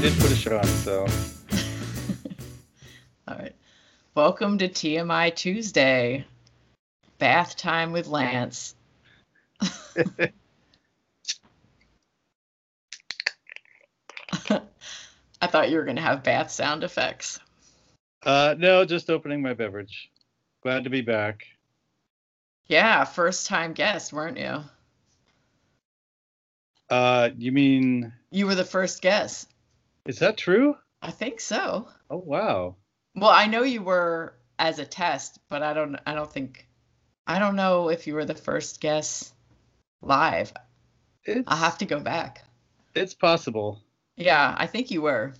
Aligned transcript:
Did 0.00 0.12
put 0.20 0.30
a 0.30 0.36
shirt 0.36 0.52
on, 0.52 0.64
so. 0.66 1.00
All 3.28 3.36
right. 3.38 3.54
Welcome 4.14 4.58
to 4.58 4.68
TMI 4.68 5.34
Tuesday. 5.34 6.26
Bath 7.18 7.56
time 7.56 7.92
with 7.92 8.06
Lance. 8.06 8.74
I 15.40 15.46
thought 15.46 15.70
you 15.70 15.78
were 15.78 15.84
going 15.84 15.96
to 15.96 16.02
have 16.02 16.22
bath 16.22 16.50
sound 16.50 16.84
effects. 16.84 17.40
Uh, 18.22 18.54
no, 18.58 18.84
just 18.84 19.08
opening 19.08 19.40
my 19.40 19.54
beverage. 19.54 20.10
Glad 20.62 20.84
to 20.84 20.90
be 20.90 21.00
back. 21.00 21.46
Yeah, 22.66 23.04
first 23.04 23.46
time 23.46 23.72
guest, 23.72 24.12
weren't 24.12 24.38
you? 24.38 24.62
Uh, 26.90 27.30
you 27.38 27.50
mean 27.50 28.12
You 28.30 28.46
were 28.46 28.54
the 28.54 28.64
first 28.64 29.00
guest. 29.00 29.48
Is 30.06 30.18
that 30.20 30.36
true? 30.36 30.76
I 31.02 31.10
think 31.10 31.40
so. 31.40 31.88
Oh 32.10 32.18
wow. 32.18 32.76
Well, 33.14 33.30
I 33.30 33.46
know 33.46 33.62
you 33.62 33.82
were 33.82 34.34
as 34.58 34.78
a 34.78 34.84
test, 34.84 35.38
but 35.48 35.62
I 35.62 35.74
don't 35.74 35.96
I 36.06 36.14
don't 36.14 36.32
think 36.32 36.68
I 37.26 37.38
don't 37.38 37.56
know 37.56 37.88
if 37.88 38.06
you 38.06 38.14
were 38.14 38.24
the 38.24 38.34
first 38.34 38.80
guest 38.80 39.32
live. 40.02 40.52
It's 41.24 41.44
I'll 41.46 41.56
have 41.56 41.78
to 41.78 41.86
go 41.86 42.00
back. 42.00 42.44
it's 42.94 43.14
possible. 43.14 43.82
Yeah, 44.16 44.54
I 44.56 44.66
think 44.66 44.90
you 44.90 45.02
were. 45.02 45.34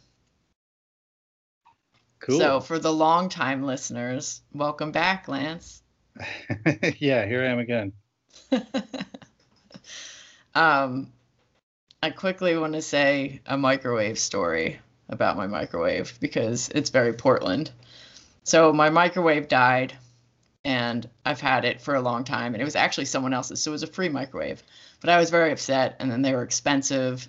Cool. 2.18 2.38
So 2.38 2.60
for 2.60 2.78
the 2.78 2.92
long 2.92 3.28
time 3.28 3.62
listeners, 3.62 4.42
welcome 4.52 4.90
back, 4.90 5.28
Lance. 5.28 5.82
yeah, 6.98 7.26
here 7.26 7.42
I 7.42 7.48
am 7.48 7.58
again. 7.58 7.92
um, 10.54 11.12
I 12.06 12.10
quickly 12.10 12.56
want 12.56 12.74
to 12.74 12.82
say 12.82 13.40
a 13.46 13.58
microwave 13.58 14.16
story 14.16 14.78
about 15.08 15.36
my 15.36 15.48
microwave 15.48 16.16
because 16.20 16.68
it's 16.68 16.90
very 16.90 17.12
Portland. 17.12 17.72
So 18.44 18.72
my 18.72 18.90
microwave 18.90 19.48
died, 19.48 19.92
and 20.64 21.10
I've 21.24 21.40
had 21.40 21.64
it 21.64 21.80
for 21.80 21.96
a 21.96 22.00
long 22.00 22.22
time, 22.22 22.54
and 22.54 22.62
it 22.62 22.64
was 22.64 22.76
actually 22.76 23.06
someone 23.06 23.34
else's, 23.34 23.60
so 23.60 23.72
it 23.72 23.78
was 23.78 23.82
a 23.82 23.88
free 23.88 24.08
microwave. 24.08 24.62
But 25.00 25.10
I 25.10 25.18
was 25.18 25.30
very 25.30 25.50
upset, 25.50 25.96
and 25.98 26.08
then 26.08 26.22
they 26.22 26.32
were 26.32 26.44
expensive 26.44 27.28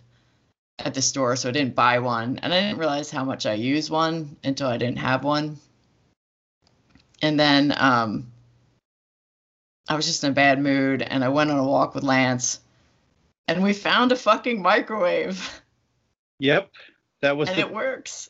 at 0.77 0.93
the 0.93 1.01
store, 1.01 1.35
so 1.35 1.49
I 1.49 1.53
didn't 1.53 1.73
buy 1.73 1.97
one, 1.97 2.37
and 2.43 2.53
I 2.53 2.61
didn't 2.61 2.77
realize 2.77 3.09
how 3.09 3.23
much 3.23 3.47
I 3.47 3.53
use 3.53 3.89
one 3.89 4.37
until 4.43 4.67
I 4.67 4.77
didn't 4.77 4.99
have 4.99 5.23
one. 5.23 5.57
And 7.23 7.39
then 7.39 7.73
um, 7.75 8.31
I 9.89 9.95
was 9.95 10.05
just 10.05 10.23
in 10.23 10.29
a 10.29 10.35
bad 10.35 10.61
mood, 10.61 11.01
and 11.01 11.23
I 11.23 11.29
went 11.29 11.49
on 11.49 11.57
a 11.57 11.65
walk 11.65 11.95
with 11.95 12.03
Lance, 12.03 12.59
and 13.47 13.63
we 13.63 13.73
found 13.73 14.11
a 14.11 14.15
fucking 14.15 14.61
microwave, 14.61 15.61
Yep. 16.39 16.69
That 17.21 17.35
was 17.35 17.49
and 17.49 17.57
the 17.57 17.61
it 17.61 17.73
works. 17.73 18.29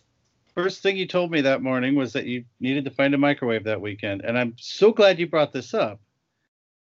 first 0.55 0.81
thing 0.81 0.95
you 0.95 1.07
told 1.07 1.29
me 1.29 1.41
that 1.41 1.61
morning 1.61 1.95
was 1.95 2.13
that 2.13 2.25
you 2.25 2.45
needed 2.59 2.85
to 2.85 2.91
find 2.91 3.13
a 3.13 3.17
microwave 3.17 3.65
that 3.65 3.81
weekend. 3.81 4.21
And 4.23 4.37
I'm 4.37 4.55
so 4.57 4.91
glad 4.93 5.19
you 5.19 5.27
brought 5.27 5.51
this 5.51 5.73
up 5.73 5.99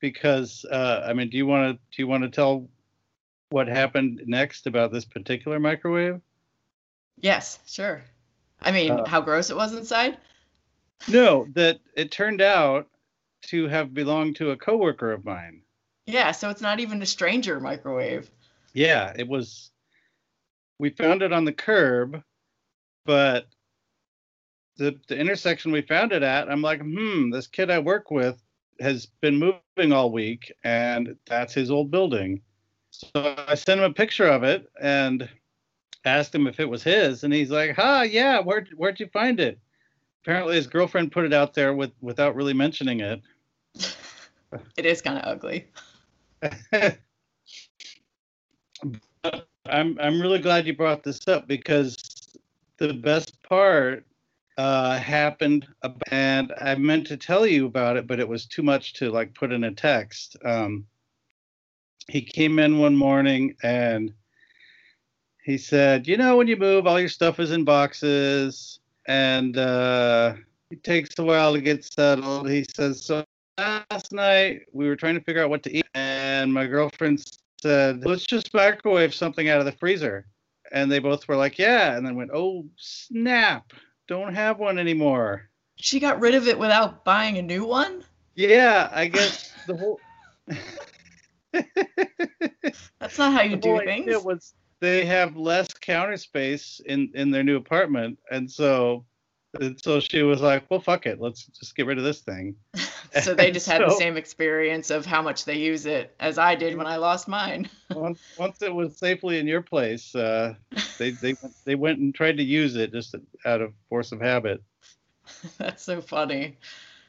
because 0.01 0.67
uh, 0.71 1.05
I 1.07 1.15
mean, 1.15 1.31
do 1.31 1.37
you 1.39 1.47
want 1.47 1.75
to 1.75 1.97
do 1.97 2.03
you 2.03 2.07
want 2.07 2.23
to 2.25 2.29
tell 2.29 2.69
what 3.49 3.67
happened 3.69 4.23
next 4.27 4.67
about 4.67 4.93
this 4.93 5.05
particular 5.07 5.59
microwave? 5.59 6.21
Yes, 7.19 7.61
sure. 7.67 8.03
I 8.61 8.73
mean, 8.73 8.91
Uh, 8.91 9.07
how 9.07 9.21
gross 9.23 9.49
it 9.49 9.57
was 9.57 9.75
inside. 9.75 10.19
No, 11.09 11.47
that 11.55 11.79
it 11.95 12.11
turned 12.11 12.43
out 12.43 12.89
to 13.43 13.69
have 13.69 13.95
belonged 13.95 14.37
to 14.37 14.51
a 14.51 14.57
coworker 14.57 15.13
of 15.13 15.25
mine. 15.25 15.63
Yeah, 16.07 16.31
so 16.31 16.51
it's 16.51 16.61
not 16.61 16.81
even 16.81 17.03
a 17.03 17.07
stranger 17.07 17.59
microwave. 17.61 18.31
Yeah, 18.73 19.13
it 19.17 19.27
was. 19.27 19.71
We 20.79 20.91
found 20.91 21.23
it 21.23 21.33
on 21.33 21.45
the 21.45 21.53
curb, 21.53 22.23
but 23.05 23.47
the 24.77 24.99
the 25.09 25.19
intersection 25.19 25.73
we 25.73 25.83
found 25.83 26.13
it 26.13 26.23
at, 26.23 26.51
I'm 26.51 26.63
like, 26.63 26.81
hmm, 26.81 27.31
this 27.31 27.47
kid 27.47 27.71
I 27.71 27.79
work 27.81 28.11
with 28.11 28.41
has 28.81 29.07
been 29.21 29.37
moving 29.39 29.93
all 29.93 30.13
week, 30.13 30.53
and 30.63 31.17
that's 31.27 31.55
his 31.55 31.71
old 31.71 31.91
building. 31.91 32.43
So 32.91 33.35
I 33.49 33.55
sent 33.55 33.81
him 33.81 33.91
a 33.91 33.95
picture 33.95 34.27
of 34.27 34.43
it 34.43 34.71
and 34.81 35.29
asked 36.05 36.35
him 36.35 36.47
if 36.47 36.61
it 36.61 36.69
was 36.69 36.83
his, 36.83 37.25
and 37.25 37.33
he's 37.33 37.51
like, 37.51 37.75
"Ha, 37.75 38.03
yeah, 38.03 38.41
where'd 38.41 38.69
where'd 38.77 39.01
you 39.01 39.09
find 39.09 39.41
it?" 39.41 39.59
Apparently, 40.23 40.55
his 40.57 40.67
girlfriend 40.67 41.13
put 41.13 41.25
it 41.25 41.33
out 41.33 41.55
there 41.55 41.75
with 41.75 41.93
without 42.01 42.37
really 42.37 42.55
mentioning 42.55 43.01
it. 43.01 43.21
It 44.77 44.87
is 44.87 45.03
kind 45.03 45.19
of 45.19 45.25
ugly. 45.25 45.67
I'm 49.69 49.99
I'm 49.99 50.21
really 50.21 50.39
glad 50.39 50.67
you 50.67 50.77
brought 50.77 51.03
this 51.03 51.27
up 51.29 51.49
because 51.49 51.97
the 52.79 52.93
best 52.93 53.43
part 53.43 54.05
uh, 54.59 54.99
happened, 54.99 55.67
and 56.11 56.53
I 56.61 56.75
meant 56.77 57.07
to 57.09 57.17
tell 57.17 57.47
you 57.47 57.67
about 57.67 57.97
it, 57.97 58.07
but 58.07 58.21
it 58.21 58.29
was 58.29 58.47
too 58.47 58.63
much 58.63 58.95
to 58.95 59.11
like 59.11 59.35
put 59.35 59.53
in 59.53 59.65
a 59.65 59.73
text. 59.73 60.37
Um, 60.45 60.87
he 62.09 62.23
came 62.23 62.59
in 62.59 62.79
one 62.79 62.97
morning 62.97 63.57
and 63.63 64.13
he 65.45 65.59
said, 65.59 66.07
"You 66.09 66.17
know, 66.17 66.37
when 66.37 66.49
you 66.49 66.57
move, 66.57 66.87
all 66.87 67.01
your 67.01 67.09
stuff 67.09 67.41
is 67.41 67.51
in 67.51 67.65
boxes, 67.65 68.81
and 69.07 69.57
uh, 69.57 70.35
it 70.71 70.83
takes 70.85 71.19
a 71.19 71.25
while 71.25 71.53
to 71.55 71.61
get 71.61 71.85
settled." 71.85 72.49
He 72.49 72.65
says, 72.75 73.05
"So 73.05 73.25
last 73.59 74.13
night 74.13 74.63
we 74.73 74.89
were 74.89 74.97
trying 74.97 75.15
to 75.15 75.21
figure 75.21 75.43
out 75.43 75.51
what 75.51 75.63
to 75.65 75.77
eat, 75.77 75.87
and 75.95 76.26
my 76.45 76.67
girlfriend 76.67 77.25
said, 77.63 78.05
let's 78.05 78.27
just 78.27 78.53
microwave 78.55 79.15
something 79.15 79.49
out 79.49 79.61
of 79.61 79.67
the 79.67 79.73
freezer. 79.73 80.27
And 80.73 80.91
they 80.91 80.99
both 80.99 81.29
were 81.29 81.37
like, 81.37 81.59
yeah. 81.59 81.97
And 81.97 82.07
then 82.07 82.17
went, 82.17 82.31
oh, 82.35 82.67
snap. 82.77 83.73
Don't 84.09 84.35
have 84.35 84.59
one 84.59 84.79
anymore. 84.79 85.51
She 85.77 86.01
got 86.01 86.21
rid 86.21 86.35
of 86.35 86.49
it 86.49 86.59
without 86.59 87.05
buying 87.05 87.39
a 87.39 87.43
new 87.43 87.65
one. 87.65 88.05
Yeah, 88.35 88.91
I 88.93 89.07
guess 89.07 89.53
the 89.67 89.77
whole. 89.77 90.01
That's 93.01 93.19
not 93.19 93.33
how 93.33 93.43
you 93.43 93.57
do 93.57 93.81
things. 93.85 94.25
was 94.25 94.55
they 94.81 95.05
have 95.07 95.37
less 95.37 95.69
counter 95.81 96.17
space 96.17 96.81
in 96.85 97.11
in 97.15 97.31
their 97.31 97.43
new 97.43 97.57
apartment, 97.57 98.19
and 98.31 98.51
so 98.51 99.05
and 99.61 99.79
so 99.83 100.01
she 100.01 100.23
was 100.23 100.41
like, 100.41 100.71
well, 100.71 100.81
fuck 100.81 101.07
it, 101.07 101.21
let's 101.21 101.47
just 101.47 101.75
get 101.77 101.87
rid 101.87 101.99
of 101.99 102.05
this 102.05 102.21
thing. 102.21 102.55
so 103.13 103.35
they 103.35 103.51
just 103.51 103.67
had 103.67 103.83
the 103.83 103.91
same 103.91 104.17
experience 104.17 104.91
of 104.91 105.07
how 105.07 105.23
much 105.23 105.45
they 105.45 105.57
use 105.57 105.87
it 105.87 106.15
as 106.21 106.39
I 106.39 106.55
did 106.55 106.77
when 106.77 106.87
I 106.87 106.97
lost 106.97 107.29
mine. 107.29 107.69
once, 107.93 108.21
once 108.37 108.63
it 108.63 108.75
was 108.75 108.99
safely 108.99 109.39
in 109.39 109.47
your 109.47 109.63
place, 109.63 110.15
uh, 110.15 110.55
they 110.99 111.13
they 111.13 111.35
went- 111.41 111.55
they 111.65 111.75
went 111.75 111.99
and 111.99 112.15
tried 112.15 112.37
to 112.39 112.43
use 112.43 112.77
it 112.77 112.93
just 112.93 113.15
out 113.45 113.61
of 113.61 113.73
force 113.89 114.13
of 114.13 114.21
habit. 114.21 114.63
That's 115.59 115.83
so 115.83 116.01
funny. 116.01 116.59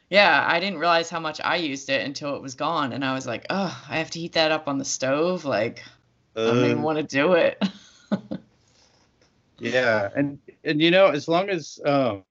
Yeah, 0.09 0.45
I 0.47 0.59
didn't 0.59 0.79
realize 0.79 1.09
how 1.09 1.19
much 1.19 1.41
I 1.43 1.57
used 1.57 1.89
it 1.89 2.05
until 2.05 2.35
it 2.35 2.41
was 2.41 2.55
gone, 2.55 2.93
and 2.93 3.03
I 3.03 3.13
was 3.13 3.27
like, 3.27 3.45
"Oh, 3.49 3.85
I 3.89 3.97
have 3.97 4.09
to 4.11 4.19
heat 4.19 4.33
that 4.33 4.51
up 4.51 4.67
on 4.67 4.77
the 4.77 4.85
stove. 4.85 5.43
Like, 5.45 5.83
I 6.45 6.49
don't 6.51 6.63
even 6.65 6.79
Uh, 6.79 6.83
want 6.83 6.97
to 6.97 7.03
do 7.03 7.33
it." 7.33 7.61
Yeah, 9.59 10.09
and 10.15 10.39
and 10.63 10.81
you 10.81 10.91
know, 10.91 11.07
as 11.07 11.27
long 11.27 11.49
as 11.49 11.79
um, 11.85 12.23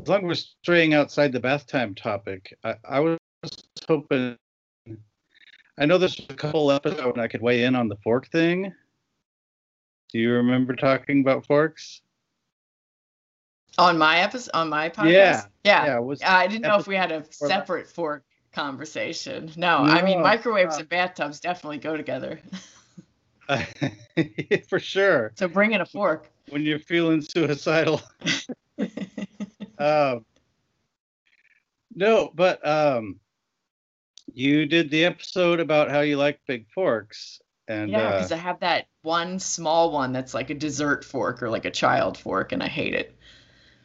as 0.00 0.08
long 0.08 0.20
as 0.20 0.24
we're 0.24 0.34
straying 0.34 0.94
outside 0.94 1.32
the 1.32 1.40
bath 1.40 1.66
time 1.66 1.94
topic, 1.94 2.56
I, 2.64 2.74
I 2.88 3.00
was 3.00 3.18
hoping. 3.88 4.36
I 5.76 5.86
know 5.86 5.98
there's 5.98 6.20
a 6.28 6.34
couple 6.34 6.70
episodes 6.70 7.02
when 7.02 7.20
I 7.20 7.28
could 7.28 7.42
weigh 7.42 7.64
in 7.64 7.74
on 7.74 7.88
the 7.88 7.96
fork 7.96 8.30
thing. 8.30 8.72
Do 10.12 10.18
you 10.18 10.32
remember 10.32 10.76
talking 10.76 11.20
about 11.20 11.46
forks? 11.46 12.00
on 13.78 13.98
my 13.98 14.20
episode, 14.20 14.50
on 14.54 14.68
my 14.68 14.88
podcast. 14.88 15.10
Yeah, 15.10 15.44
yeah. 15.64 15.86
Yeah, 15.86 15.98
was 15.98 16.22
I 16.22 16.46
didn't 16.46 16.62
know 16.62 16.76
if 16.76 16.86
we 16.86 16.96
had 16.96 17.12
a 17.12 17.24
separate 17.30 17.88
fork 17.88 18.24
conversation. 18.52 19.50
No, 19.56 19.78
I 19.78 20.02
mean 20.02 20.22
microwaves 20.22 20.76
uh, 20.76 20.80
and 20.80 20.88
bathtubs 20.88 21.40
definitely 21.40 21.78
go 21.78 21.96
together. 21.96 22.40
for 24.68 24.78
sure. 24.78 25.32
so 25.36 25.48
bring 25.48 25.72
in 25.72 25.80
a 25.80 25.86
fork. 25.86 26.30
When 26.48 26.62
you're 26.62 26.78
feeling 26.78 27.20
suicidal. 27.20 28.00
um, 29.78 30.24
no, 31.94 32.30
but 32.34 32.66
um, 32.66 33.20
you 34.32 34.66
did 34.66 34.90
the 34.90 35.04
episode 35.04 35.60
about 35.60 35.90
how 35.90 36.00
you 36.00 36.16
like 36.16 36.40
big 36.46 36.68
forks, 36.70 37.40
and 37.68 37.90
yeah, 37.90 38.08
uh, 38.08 38.12
because 38.12 38.32
I 38.32 38.36
have 38.36 38.60
that 38.60 38.86
one 39.02 39.38
small 39.38 39.92
one 39.92 40.12
that's 40.12 40.34
like 40.34 40.50
a 40.50 40.54
dessert 40.54 41.04
fork 41.04 41.42
or 41.42 41.50
like 41.50 41.64
a 41.64 41.70
child 41.70 42.18
fork, 42.18 42.52
and 42.52 42.62
I 42.62 42.68
hate 42.68 42.94
it. 42.94 43.16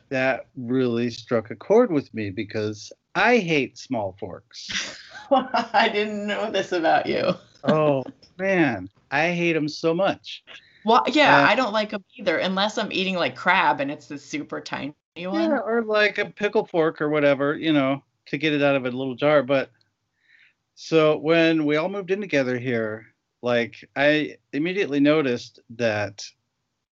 that 0.10 0.48
really 0.56 1.10
struck 1.12 1.52
a 1.52 1.56
chord 1.56 1.92
with 1.92 2.14
me 2.14 2.30
because 2.30 2.92
I 3.16 3.38
hate 3.38 3.78
small 3.78 4.16
forks. 4.20 4.98
I 5.32 5.90
didn't 5.92 6.28
know 6.28 6.52
this 6.52 6.72
about 6.72 7.06
you. 7.06 7.34
Oh 7.64 8.04
man, 8.38 8.90
I 9.12 9.32
hate 9.32 9.54
them 9.54 9.68
so 9.68 9.94
much. 9.94 10.44
Well, 10.86 11.04
yeah, 11.08 11.40
Uh, 11.40 11.42
I 11.42 11.56
don't 11.56 11.74
like 11.74 11.90
them 11.90 12.04
either, 12.18 12.38
unless 12.38 12.78
I'm 12.78 12.92
eating 12.92 13.16
like 13.16 13.36
crab 13.36 13.80
and 13.82 13.92
it's 13.92 14.08
the 14.08 14.18
super 14.18 14.62
tiny 14.62 14.94
one. 15.16 15.42
Yeah, 15.42 15.60
or 15.60 15.84
like 15.84 16.18
a 16.18 16.26
pickle 16.30 16.66
fork 16.66 17.02
or 17.02 17.10
whatever, 17.10 17.56
you 17.56 17.74
know, 17.74 18.04
to 18.28 18.38
get 18.38 18.54
it 18.54 18.62
out 18.64 18.76
of 18.76 18.86
a 18.86 18.92
little 18.92 19.16
jar. 19.16 19.44
But 19.44 19.72
so 20.76 21.18
when 21.18 21.66
we 21.66 21.76
all 21.76 21.90
moved 21.90 22.12
in 22.12 22.22
together 22.22 22.58
here, 22.58 23.08
like 23.42 23.76
I 23.96 24.38
immediately 24.54 25.00
noticed 25.00 25.60
that 25.72 26.26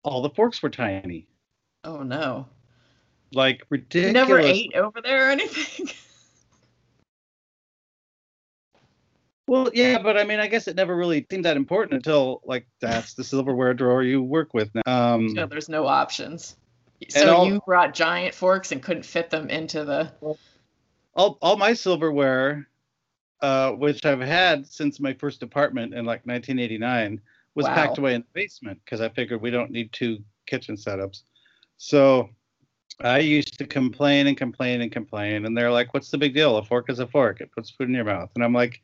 all 0.03 0.23
the 0.23 0.31
forks 0.31 0.63
were 0.63 0.71
tiny, 0.71 1.29
Oh 1.85 2.03
no. 2.03 2.49
like 3.33 3.63
ridiculous. 3.71 4.07
You 4.09 4.13
never 4.13 4.41
ate 4.41 4.75
over 4.75 5.01
there 5.01 5.29
or 5.29 5.31
anything? 5.31 5.89
Well, 9.49 9.71
yeah, 9.73 9.99
but 9.99 10.17
I 10.17 10.25
mean, 10.25 10.41
I 10.41 10.49
guess 10.49 10.67
it 10.67 10.75
never 10.75 10.97
really 10.97 11.25
seemed 11.31 11.45
that 11.45 11.57
important 11.57 11.95
until 11.95 12.41
like 12.45 12.67
that's 12.81 13.15
the 13.15 13.23
silverware 13.23 13.75
drawer 13.75 14.03
you 14.03 14.23
work 14.23 14.53
with 14.55 14.71
now. 14.75 15.15
Um, 15.15 15.33
no, 15.35 15.47
there's 15.47 15.69
no 15.69 15.87
options. 15.87 16.57
So 17.11 17.37
all- 17.37 17.47
you 17.47 17.61
brought 17.65 17.95
giant 17.95 18.35
forks 18.35 18.73
and 18.73 18.83
couldn't 18.83 19.05
fit 19.05 19.31
them 19.31 19.49
into 19.49 19.85
the. 19.85 20.13
all 21.15 21.39
all 21.41 21.57
my 21.57 21.75
silverware, 21.75 22.69
uh, 23.41 23.73
which 23.73 24.05
I've 24.05 24.21
had 24.21 24.67
since 24.67 24.99
my 24.99 25.13
first 25.15 25.43
apartment 25.43 25.95
in 25.95 26.05
like 26.05 26.27
1989, 26.27 27.21
was 27.55 27.67
Wow. 27.67 27.75
packed 27.75 27.99
away 27.99 28.15
in 28.15 28.23
the 28.23 28.27
basement 28.33 28.81
because 28.85 29.01
I 29.01 29.09
figured 29.11 29.41
we 29.41 29.51
don't 29.51 29.71
need 29.71 29.93
two 29.93 30.19
kitchen 30.47 30.75
setups. 30.77 31.23
So 31.77 32.31
I 33.01 33.19
used 33.21 33.59
to 33.59 33.67
complain 33.67 34.27
and 34.27 34.37
complain 34.37 34.81
and 34.81 34.91
complain, 34.91 35.45
and 35.47 35.57
they're 35.57 35.71
like, 35.71 35.95
"What's 35.95 36.11
the 36.11 36.19
big 36.19 36.35
deal? 36.35 36.57
A 36.57 36.65
fork 36.65 36.91
is 36.91 36.99
a 36.99 37.07
fork. 37.07 37.41
It 37.41 37.53
puts 37.53 37.71
food 37.71 37.89
in 37.89 37.95
your 37.95 38.05
mouth." 38.05 38.31
And 38.35 38.43
I'm 38.43 38.53
like, 38.55 38.83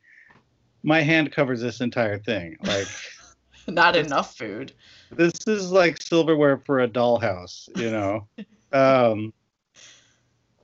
"My 0.83 1.01
hand 1.01 1.31
covers 1.31 1.61
this 1.61 1.81
entire 1.81 2.19
thing. 2.19 2.57
Like." 2.63 2.87
Not 3.67 3.95
enough 3.95 4.35
food. 4.35 4.73
this 5.09 5.47
is 5.47 5.71
like 5.71 6.01
silverware 6.01 6.57
for 6.57 6.81
a 6.81 6.87
dollhouse, 6.87 7.69
you 7.77 7.89
know. 7.91 8.27
um, 8.73 9.31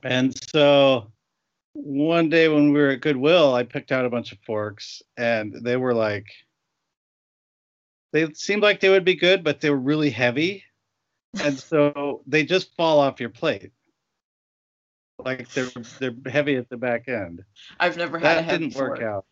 and 0.02 0.34
so 0.52 1.10
one 1.72 2.28
day 2.28 2.48
when 2.48 2.72
we 2.72 2.80
were 2.80 2.90
at 2.90 3.00
Goodwill, 3.00 3.54
I 3.54 3.62
picked 3.62 3.92
out 3.92 4.04
a 4.04 4.10
bunch 4.10 4.32
of 4.32 4.38
forks, 4.40 5.02
and 5.16 5.54
they 5.62 5.76
were 5.76 5.94
like, 5.94 6.26
they 8.12 8.32
seemed 8.32 8.62
like 8.62 8.80
they 8.80 8.88
would 8.88 9.04
be 9.04 9.14
good, 9.14 9.44
but 9.44 9.60
they 9.60 9.70
were 9.70 9.78
really 9.78 10.10
heavy, 10.10 10.64
and 11.42 11.58
so 11.58 12.22
they 12.26 12.44
just 12.44 12.74
fall 12.76 12.98
off 13.00 13.20
your 13.20 13.30
plate. 13.30 13.70
Like 15.18 15.50
they're 15.52 15.70
they're 15.98 16.14
heavy 16.30 16.56
at 16.56 16.68
the 16.70 16.76
back 16.76 17.08
end. 17.08 17.44
I've 17.78 17.96
never 17.96 18.18
had 18.18 18.32
a 18.32 18.34
That 18.36 18.44
heavy 18.44 18.68
didn't 18.68 18.80
work 18.80 19.02
out. 19.02 19.26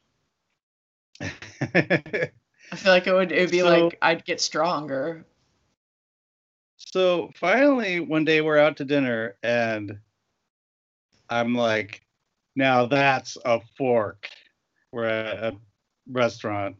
I 1.20 2.30
feel 2.76 2.92
like 2.92 3.06
it 3.06 3.12
would. 3.12 3.32
It'd 3.32 3.50
be 3.50 3.60
So- 3.60 3.66
like 3.86 3.98
I'd 4.02 4.24
get 4.24 4.40
stronger. 4.40 5.24
So 6.76 7.30
finally, 7.34 8.00
one 8.00 8.24
day 8.24 8.40
we're 8.40 8.58
out 8.58 8.76
to 8.78 8.84
dinner, 8.84 9.36
and 9.42 9.98
I'm 11.28 11.54
like, 11.54 12.02
now 12.56 12.86
that's 12.86 13.36
a 13.44 13.60
fork. 13.76 14.28
We're 14.92 15.04
at 15.06 15.52
a 15.52 15.56
restaurant, 16.10 16.76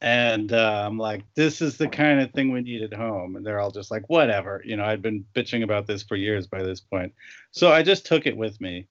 and 0.00 0.52
uh, 0.52 0.84
I'm 0.86 0.96
like, 0.96 1.24
this 1.34 1.60
is 1.60 1.76
the 1.76 1.88
kind 1.88 2.20
of 2.20 2.30
thing 2.32 2.50
we 2.52 2.62
need 2.62 2.82
at 2.82 2.94
home. 2.94 3.36
And 3.36 3.44
they're 3.44 3.60
all 3.60 3.70
just 3.72 3.90
like, 3.90 4.08
whatever. 4.08 4.62
You 4.64 4.76
know, 4.76 4.84
I'd 4.84 5.02
been 5.02 5.24
bitching 5.34 5.64
about 5.64 5.86
this 5.86 6.02
for 6.02 6.16
years 6.16 6.46
by 6.46 6.62
this 6.62 6.80
point. 6.80 7.12
So 7.50 7.70
I 7.72 7.82
just 7.82 8.06
took 8.06 8.26
it 8.26 8.36
with 8.36 8.60
me. 8.60 8.86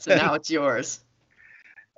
So 0.00 0.14
now 0.14 0.34
it's 0.34 0.50
yours. 0.50 1.00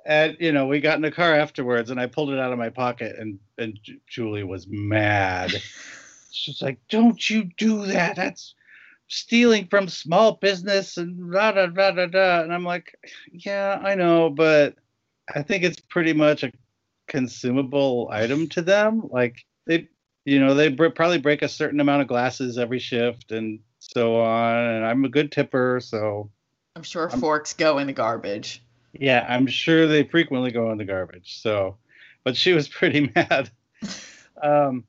And 0.05 0.37
you 0.39 0.51
know, 0.51 0.67
we 0.67 0.79
got 0.79 0.95
in 0.95 1.01
the 1.01 1.11
car 1.11 1.35
afterwards, 1.35 1.89
and 1.91 1.99
I 1.99 2.07
pulled 2.07 2.31
it 2.31 2.39
out 2.39 2.51
of 2.51 2.59
my 2.59 2.69
pocket, 2.69 3.15
and 3.17 3.39
and 3.57 3.79
Julie 4.07 4.43
was 4.43 4.67
mad. 4.67 5.51
She's 6.31 6.61
like, 6.61 6.79
"Don't 6.89 7.29
you 7.29 7.43
do 7.57 7.85
that? 7.87 8.15
That's 8.15 8.55
stealing 9.07 9.67
from 9.67 9.89
small 9.89 10.33
business 10.35 10.95
and 10.97 11.31
da 11.31 11.51
da 11.51 11.67
da 11.67 11.91
da 11.91 12.05
da." 12.07 12.41
And 12.41 12.53
I'm 12.53 12.65
like, 12.65 12.95
"Yeah, 13.31 13.79
I 13.83 13.95
know, 13.95 14.29
but 14.29 14.75
I 15.33 15.43
think 15.43 15.63
it's 15.63 15.79
pretty 15.79 16.13
much 16.13 16.43
a 16.43 16.51
consumable 17.07 18.09
item 18.11 18.47
to 18.49 18.61
them. 18.61 19.03
Like 19.09 19.45
they, 19.67 19.89
you 20.25 20.39
know, 20.39 20.53
they 20.53 20.69
br- 20.69 20.87
probably 20.89 21.19
break 21.19 21.41
a 21.41 21.49
certain 21.49 21.79
amount 21.79 22.01
of 22.01 22.07
glasses 22.07 22.57
every 22.57 22.79
shift 22.79 23.31
and 23.31 23.59
so 23.79 24.21
on. 24.21 24.55
And 24.55 24.85
I'm 24.85 25.05
a 25.05 25.09
good 25.09 25.31
tipper, 25.31 25.79
so." 25.81 26.31
I'm 26.75 26.83
sure 26.83 27.09
I'm- 27.09 27.19
forks 27.19 27.53
go 27.53 27.77
in 27.79 27.87
the 27.87 27.93
garbage. 27.93 28.63
Yeah, 28.93 29.25
I'm 29.27 29.47
sure 29.47 29.87
they 29.87 30.03
frequently 30.03 30.51
go 30.51 30.71
in 30.71 30.77
the 30.77 30.85
garbage. 30.85 31.41
So, 31.41 31.77
but 32.23 32.35
she 32.35 32.53
was 32.53 32.67
pretty 32.69 33.11
mad. 33.15 33.49
Um, 34.41 34.85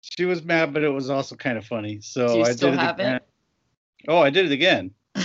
she 0.00 0.24
was 0.24 0.42
mad, 0.42 0.72
but 0.72 0.82
it 0.82 0.88
was 0.88 1.10
also 1.10 1.36
kind 1.36 1.58
of 1.58 1.64
funny. 1.64 2.00
So 2.00 2.42
I 2.42 2.52
still 2.52 2.70
did 2.70 2.78
it 2.78 2.80
have 2.80 3.00
it? 3.00 3.02
again. 3.02 3.20
Oh, 4.08 4.18
I 4.18 4.30
did 4.30 4.46
it 4.46 4.52
again. 4.52 4.92
oh, 5.16 5.24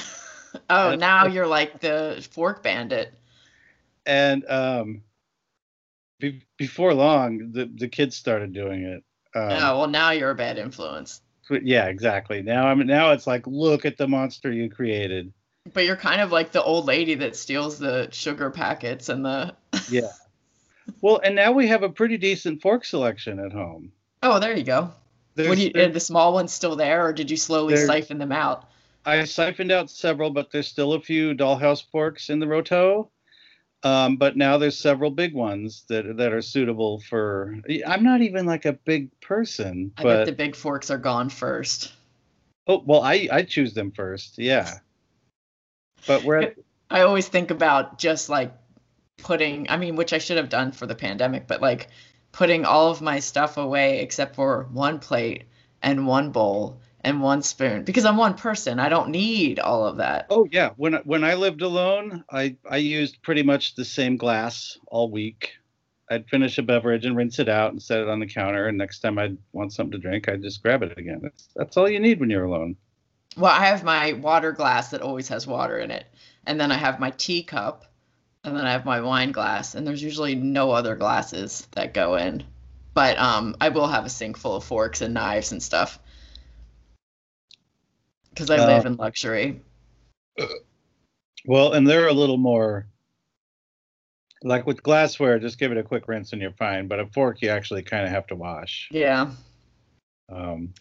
That's- 0.69 0.99
now 0.99 1.27
you're 1.27 1.47
like 1.47 1.79
the 1.79 2.25
fork 2.31 2.63
bandit. 2.63 3.13
And 4.05 4.45
um, 4.47 5.01
be- 6.19 6.43
before 6.57 6.93
long, 6.93 7.51
the 7.53 7.65
the 7.73 7.87
kids 7.87 8.15
started 8.15 8.53
doing 8.53 8.83
it. 8.83 9.03
Um, 9.33 9.51
oh, 9.51 9.79
well, 9.79 9.87
now 9.87 10.11
you're 10.11 10.31
a 10.31 10.35
bad 10.35 10.57
influence. 10.57 11.21
Yeah, 11.49 11.85
exactly. 11.87 12.41
Now 12.41 12.67
I'm 12.67 12.85
now 12.85 13.11
it's 13.11 13.27
like, 13.27 13.45
look 13.47 13.85
at 13.85 13.97
the 13.97 14.07
monster 14.07 14.51
you 14.51 14.69
created. 14.69 15.33
But 15.73 15.85
you're 15.85 15.95
kind 15.95 16.21
of 16.21 16.31
like 16.31 16.51
the 16.51 16.61
old 16.63 16.85
lady 16.85 17.15
that 17.15 17.35
steals 17.35 17.79
the 17.79 18.09
sugar 18.11 18.49
packets 18.51 19.09
and 19.09 19.25
the. 19.25 19.55
Yeah. 19.89 20.09
well, 21.01 21.19
and 21.23 21.35
now 21.35 21.51
we 21.51 21.67
have 21.67 21.83
a 21.83 21.89
pretty 21.89 22.17
decent 22.17 22.61
fork 22.61 22.85
selection 22.85 23.39
at 23.39 23.51
home. 23.51 23.91
Oh, 24.23 24.39
there 24.39 24.55
you 24.57 24.63
go. 24.63 24.91
There's- 25.35 25.59
you, 25.59 25.71
there- 25.73 25.89
the 25.89 25.99
small 25.99 26.33
ones 26.33 26.53
still 26.53 26.75
there, 26.75 27.05
or 27.05 27.13
did 27.13 27.29
you 27.29 27.37
slowly 27.37 27.75
siphon 27.77 28.17
them 28.17 28.31
out? 28.31 28.69
I 29.05 29.23
siphoned 29.25 29.71
out 29.71 29.91
several, 29.91 30.31
but 30.31 30.49
there's 30.51 30.67
still 30.67 30.93
a 30.93 30.99
few 31.01 31.35
dollhouse 31.35 31.83
forks 31.91 32.29
in 32.31 32.39
the 32.39 32.47
roto. 32.47 33.09
Um, 33.83 34.17
but 34.17 34.35
now 34.35 34.57
there's 34.57 34.75
several 34.77 35.11
big 35.11 35.35
ones 35.35 35.83
that 35.89 36.17
that 36.17 36.33
are 36.33 36.41
suitable 36.41 36.99
for. 37.01 37.55
I'm 37.85 38.01
not 38.03 38.21
even 38.21 38.47
like 38.47 38.65
a 38.65 38.73
big 38.73 39.11
person, 39.21 39.91
I 39.97 40.03
bet 40.03 40.25
the 40.25 40.31
big 40.31 40.55
forks 40.55 40.89
are 40.89 40.97
gone 40.97 41.29
first. 41.29 41.93
oh 42.65 42.81
well, 42.83 43.03
I 43.03 43.27
I 43.31 43.43
choose 43.43 43.75
them 43.75 43.91
first, 43.91 44.39
yeah. 44.39 44.79
But 46.07 46.23
we're 46.23 46.37
at, 46.41 46.55
I 46.89 47.01
always 47.01 47.27
think 47.27 47.51
about 47.51 47.97
just 47.97 48.29
like 48.29 48.53
putting, 49.17 49.69
I 49.69 49.77
mean, 49.77 49.95
which 49.95 50.13
I 50.13 50.17
should 50.19 50.37
have 50.37 50.49
done 50.49 50.71
for 50.71 50.85
the 50.85 50.95
pandemic, 50.95 51.47
but 51.47 51.61
like 51.61 51.87
putting 52.31 52.65
all 52.65 52.91
of 52.91 53.01
my 53.01 53.19
stuff 53.19 53.57
away 53.57 53.99
except 54.01 54.35
for 54.35 54.67
one 54.71 54.99
plate 54.99 55.45
and 55.81 56.05
one 56.07 56.31
bowl 56.31 56.81
and 57.01 57.21
one 57.21 57.41
spoon 57.43 57.83
because 57.83 58.03
I'm 58.05 58.17
one 58.17 58.33
person. 58.33 58.79
I 58.79 58.89
don't 58.89 59.09
need 59.09 59.59
all 59.59 59.85
of 59.85 59.97
that. 59.97 60.27
oh 60.29 60.47
yeah. 60.51 60.71
When 60.75 60.95
I- 60.95 61.01
when 61.05 61.23
I 61.23 61.35
lived 61.35 61.61
alone, 61.61 62.23
I 62.31 62.57
I 62.69 62.77
used 62.77 63.21
pretty 63.21 63.43
much 63.43 63.75
the 63.75 63.85
same 63.85 64.17
glass 64.17 64.77
all 64.87 65.09
week. 65.11 65.51
I'd 66.09 66.27
finish 66.29 66.57
a 66.57 66.63
beverage 66.63 67.05
and 67.05 67.15
rinse 67.15 67.39
it 67.39 67.49
out 67.49 67.71
and 67.71 67.81
set 67.81 67.99
it 67.99 68.09
on 68.09 68.19
the 68.19 68.27
counter. 68.27 68.67
And 68.67 68.77
next 68.77 68.99
time 68.99 69.17
I'd 69.17 69.37
want 69.53 69.73
something 69.73 69.91
to 69.93 69.97
drink, 69.97 70.27
I'd 70.29 70.41
just 70.41 70.61
grab 70.61 70.83
it 70.83 70.97
again. 70.97 71.19
That's 71.21 71.47
that's 71.55 71.77
all 71.77 71.89
you 71.89 71.99
need 71.99 72.19
when 72.19 72.29
you're 72.29 72.43
alone. 72.45 72.75
Well, 73.37 73.51
I 73.51 73.65
have 73.65 73.83
my 73.83 74.13
water 74.13 74.51
glass 74.51 74.91
that 74.91 75.01
always 75.01 75.27
has 75.29 75.45
water 75.45 75.77
in 75.79 75.91
it. 75.91 76.05
And 76.47 76.59
then 76.59 76.71
I 76.71 76.75
have 76.75 76.99
my 76.99 77.11
teacup. 77.11 77.85
And 78.43 78.55
then 78.55 78.65
I 78.65 78.71
have 78.71 78.85
my 78.85 79.01
wine 79.01 79.31
glass. 79.31 79.75
And 79.75 79.85
there's 79.85 80.03
usually 80.03 80.35
no 80.35 80.71
other 80.71 80.95
glasses 80.95 81.67
that 81.71 81.93
go 81.93 82.15
in. 82.15 82.43
But 82.93 83.17
um, 83.17 83.55
I 83.59 83.69
will 83.69 83.87
have 83.87 84.05
a 84.05 84.09
sink 84.09 84.37
full 84.37 84.55
of 84.55 84.63
forks 84.63 85.01
and 85.01 85.13
knives 85.13 85.51
and 85.51 85.61
stuff. 85.61 85.99
Because 88.29 88.49
I 88.49 88.57
Uh, 88.57 88.67
live 88.67 88.85
in 88.85 88.95
luxury. 88.95 89.61
Well, 91.45 91.73
and 91.73 91.87
they're 91.87 92.07
a 92.07 92.13
little 92.13 92.37
more 92.37 92.87
like 94.43 94.67
with 94.67 94.83
glassware, 94.83 95.39
just 95.39 95.57
give 95.57 95.71
it 95.71 95.77
a 95.77 95.83
quick 95.83 96.07
rinse 96.07 96.31
and 96.31 96.41
you're 96.41 96.51
fine. 96.51 96.87
But 96.87 96.99
a 96.99 97.07
fork, 97.07 97.41
you 97.41 97.49
actually 97.49 97.81
kind 97.81 98.05
of 98.05 98.11
have 98.11 98.27
to 98.27 98.35
wash. 98.35 98.87
Yeah. 98.91 99.31
Um, 100.29 100.73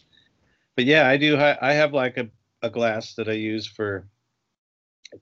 but 0.77 0.85
yeah, 0.85 1.09
I 1.09 1.17
do. 1.17 1.37
I 1.39 1.73
have 1.73 1.93
like 1.93 2.19
a, 2.19 2.29
a 2.65 2.71
glass 2.71 3.15
that 3.15 3.29
I 3.29 3.33
use 3.33 3.67
for 3.67 4.07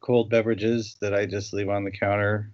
cold 0.00 0.30
beverages 0.30 0.96
that 1.00 1.14
I 1.14 1.26
just 1.26 1.52
leave 1.52 1.68
on 1.68 1.84
the 1.84 1.90
counter. 1.90 2.52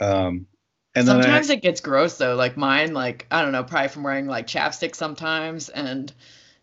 Um, 0.00 0.46
and 0.94 1.06
then 1.06 1.18
I, 1.18 1.22
sometimes 1.22 1.50
it 1.50 1.62
gets 1.62 1.80
gross 1.80 2.16
though. 2.18 2.34
Like 2.34 2.56
mine, 2.56 2.94
like 2.94 3.26
I 3.30 3.42
don't 3.42 3.52
know, 3.52 3.64
probably 3.64 3.88
from 3.88 4.02
wearing 4.02 4.26
like 4.26 4.46
chapstick 4.46 4.94
sometimes 4.94 5.68
and 5.68 6.12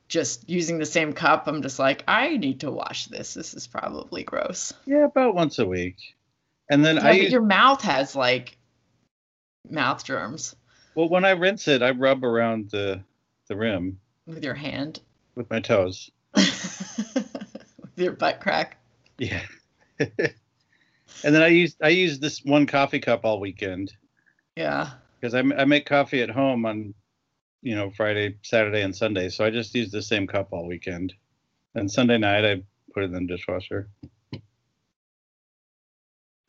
just 0.07 0.49
using 0.49 0.79
the 0.79 0.85
same 0.85 1.13
cup. 1.13 1.47
I'm 1.47 1.61
just 1.61 1.79
like, 1.79 2.03
I 2.07 2.37
need 2.37 2.61
to 2.61 2.71
wash 2.71 3.05
this. 3.05 3.33
This 3.33 3.53
is 3.53 3.67
probably 3.67 4.23
gross. 4.23 4.73
yeah, 4.85 5.05
about 5.05 5.35
once 5.35 5.59
a 5.59 5.65
week. 5.65 5.97
And 6.69 6.83
then 6.83 6.97
Yeah, 6.97 7.05
I 7.05 7.11
but 7.11 7.21
use, 7.21 7.31
your 7.31 7.41
mouth 7.41 7.81
has 7.83 8.15
like 8.15 8.57
mouth 9.69 10.03
germs 10.03 10.55
well 10.95 11.09
when 11.09 11.25
I 11.25 11.31
rinse 11.31 11.67
it, 11.67 11.81
I 11.81 11.91
rub 11.91 12.23
around 12.23 12.69
the 12.69 13.01
the 13.47 13.55
rim 13.55 13.99
with 14.25 14.43
your 14.43 14.53
hand, 14.53 14.99
with 15.35 15.49
my 15.49 15.59
toes. 15.59 16.11
your 17.95 18.13
butt 18.13 18.39
crack. 18.39 18.77
Yeah. 19.17 19.41
and 19.99 20.09
then 21.23 21.41
I 21.41 21.47
used 21.47 21.77
I 21.81 21.89
used 21.89 22.21
this 22.21 22.43
one 22.43 22.65
coffee 22.65 22.99
cup 22.99 23.25
all 23.25 23.39
weekend. 23.39 23.93
Yeah. 24.55 24.91
because 25.19 25.33
I, 25.33 25.39
I 25.39 25.65
make 25.65 25.85
coffee 25.85 26.21
at 26.21 26.29
home 26.29 26.65
on 26.65 26.93
you 27.63 27.75
know 27.75 27.89
friday 27.89 28.35
saturday 28.43 28.83
and 28.83 28.93
sunday 28.95 29.29
so 29.29 29.43
i 29.45 29.49
just 29.49 29.73
use 29.73 29.89
the 29.89 30.01
same 30.01 30.27
cup 30.27 30.49
all 30.51 30.67
weekend 30.67 31.13
and 31.75 31.89
sunday 31.89 32.17
night 32.19 32.43
i 32.45 32.61
put 32.93 33.03
it 33.03 33.05
in 33.05 33.13
the 33.13 33.21
dishwasher 33.25 33.87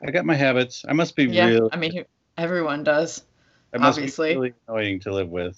i 0.05 0.11
got 0.11 0.25
my 0.25 0.35
habits 0.35 0.83
i 0.87 0.93
must 0.93 1.15
be 1.15 1.25
Yeah. 1.25 1.47
real 1.47 1.69
I 1.71 1.77
mean, 1.77 2.03
everyone 2.37 2.83
does. 2.83 3.23
I 3.73 3.77
Obviously. 3.77 4.35
really 4.35 4.53
annoying 4.67 4.99
to 5.01 5.13
live 5.13 5.29
with. 5.29 5.57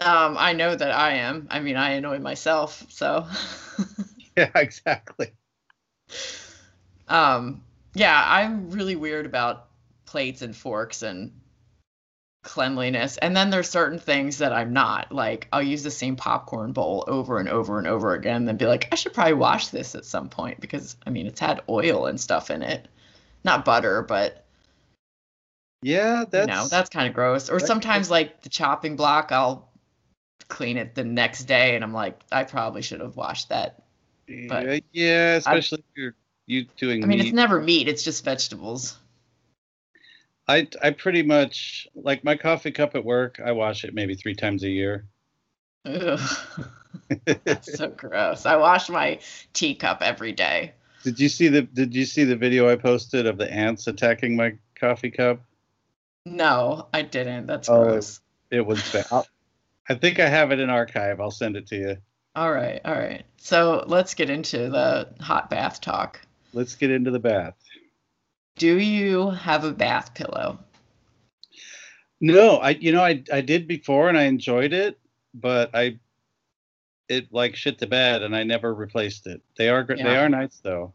Um, 0.00 0.36
I 0.38 0.52
know 0.52 0.74
that 0.74 0.90
I 0.90 1.12
am. 1.14 1.46
I 1.50 1.60
mean, 1.60 1.76
I 1.76 1.90
annoy 1.92 2.18
myself, 2.18 2.84
so. 2.88 3.26
Yeah, 4.38 4.50
exactly. 4.54 5.32
um, 7.08 7.62
yeah, 7.94 8.22
I'm 8.26 8.70
really 8.70 8.94
weird 8.94 9.24
about 9.24 9.68
plates 10.04 10.42
and 10.42 10.54
forks 10.54 11.02
and 11.02 11.32
cleanliness. 12.42 13.16
And 13.16 13.36
then 13.36 13.50
there's 13.50 13.68
certain 13.68 13.98
things 13.98 14.38
that 14.38 14.52
I'm 14.52 14.72
not. 14.72 15.10
Like, 15.10 15.48
I'll 15.52 15.62
use 15.62 15.82
the 15.82 15.90
same 15.90 16.16
popcorn 16.16 16.72
bowl 16.72 17.04
over 17.08 17.38
and 17.38 17.48
over 17.48 17.78
and 17.78 17.88
over 17.88 18.14
again, 18.14 18.36
and 18.36 18.48
then 18.48 18.56
be 18.56 18.66
like, 18.66 18.88
I 18.92 18.94
should 18.94 19.14
probably 19.14 19.34
wash 19.34 19.68
this 19.68 19.94
at 19.94 20.04
some 20.04 20.28
point 20.28 20.60
because, 20.60 20.96
I 21.06 21.10
mean, 21.10 21.26
it's 21.26 21.40
had 21.40 21.62
oil 21.68 22.06
and 22.06 22.20
stuff 22.20 22.50
in 22.50 22.62
it. 22.62 22.86
Not 23.42 23.64
butter, 23.64 24.02
but 24.02 24.44
Yeah, 25.82 26.24
that's 26.28 26.48
you 26.48 26.54
know 26.54 26.68
that's 26.68 26.90
kind 26.90 27.08
of 27.08 27.14
gross 27.14 27.48
or 27.48 27.60
sometimes 27.60 28.10
like 28.10 28.42
the 28.42 28.48
chopping 28.48 28.96
block 28.96 29.30
i'll 29.30 29.70
clean 30.48 30.76
it 30.76 30.94
the 30.94 31.04
next 31.04 31.44
day 31.44 31.74
and 31.74 31.84
i'm 31.84 31.92
like 31.92 32.18
i 32.32 32.44
probably 32.44 32.82
should 32.82 33.00
have 33.00 33.16
washed 33.16 33.50
that 33.50 33.82
but- 34.48 34.66
yeah, 34.66 34.78
yeah, 34.92 35.34
especially 35.36 35.78
if 35.78 35.96
you're 35.96 36.14
you 36.46 36.64
doing 36.76 37.02
i 37.02 37.06
mean 37.06 37.18
meat. 37.18 37.26
it's 37.26 37.34
never 37.34 37.60
meat 37.60 37.88
it's 37.88 38.02
just 38.04 38.24
vegetables 38.24 38.96
I 40.48 40.68
I 40.80 40.90
pretty 40.90 41.24
much 41.24 41.88
like 41.96 42.22
my 42.22 42.36
coffee 42.36 42.70
cup 42.70 42.94
at 42.94 43.04
work. 43.04 43.40
I 43.44 43.50
wash 43.50 43.82
it 43.82 43.94
maybe 43.94 44.14
three 44.14 44.36
times 44.36 44.62
a 44.62 44.68
year. 44.68 45.04
Ugh. 45.84 46.20
That's 47.44 47.76
so 47.76 47.88
gross 47.88 48.46
i 48.46 48.54
wash 48.56 48.88
my 48.88 49.18
teacup 49.52 50.02
every 50.02 50.30
day 50.32 50.72
Did 51.02 51.18
you 51.18 51.28
see 51.28 51.48
the 51.48 51.62
Did 51.62 51.94
you 51.96 52.04
see 52.04 52.22
the 52.24 52.36
video 52.36 52.68
I 52.70 52.76
posted 52.76 53.26
of 53.26 53.38
the 53.38 53.52
ants 53.52 53.86
attacking 53.88 54.36
my 54.36 54.54
coffee 54.78 55.10
cup? 55.10 55.40
no 56.24 56.86
i 56.94 57.02
didn't 57.02 57.46
that's 57.46 57.68
Oh. 57.68 57.82
gross 57.82 58.20
It 58.50 58.64
was 58.64 58.80
bad. 58.92 59.24
I 59.88 59.94
think 59.94 60.20
I 60.20 60.28
have 60.28 60.52
it 60.52 60.60
in 60.60 60.70
archive. 60.70 61.20
I'll 61.20 61.30
send 61.32 61.56
it 61.56 61.66
to 61.68 61.76
you. 61.76 61.96
All 62.36 62.52
right 62.52 62.80
all 62.84 62.94
right 62.94 63.24
so 63.38 63.82
let's 63.88 64.14
get 64.14 64.30
into 64.30 64.68
the 64.70 65.08
hot 65.20 65.50
bath 65.50 65.80
talk 65.80 66.20
Let's 66.52 66.74
get 66.76 66.90
into 66.90 67.10
the 67.10 67.18
bath. 67.18 67.54
do 68.56 68.78
you 68.78 69.30
have 69.30 69.64
a 69.64 69.72
bath 69.72 70.14
pillow 70.14 70.58
No, 72.20 72.56
I 72.56 72.70
you 72.70 72.92
know 72.92 73.02
I 73.02 73.22
I 73.32 73.40
did 73.40 73.66
before 73.66 74.08
and 74.08 74.16
I 74.16 74.24
enjoyed 74.24 74.72
it, 74.72 74.98
but 75.34 75.70
I 75.74 75.98
it 77.08 77.32
like 77.32 77.54
shit 77.56 77.78
the 77.78 77.86
bed 77.86 78.22
and 78.22 78.34
I 78.34 78.42
never 78.42 78.74
replaced 78.74 79.26
it. 79.26 79.42
They 79.56 79.68
are 79.68 79.82
gr- 79.82 79.96
they 79.96 80.16
are 80.16 80.28
nice 80.28 80.58
though. 80.62 80.92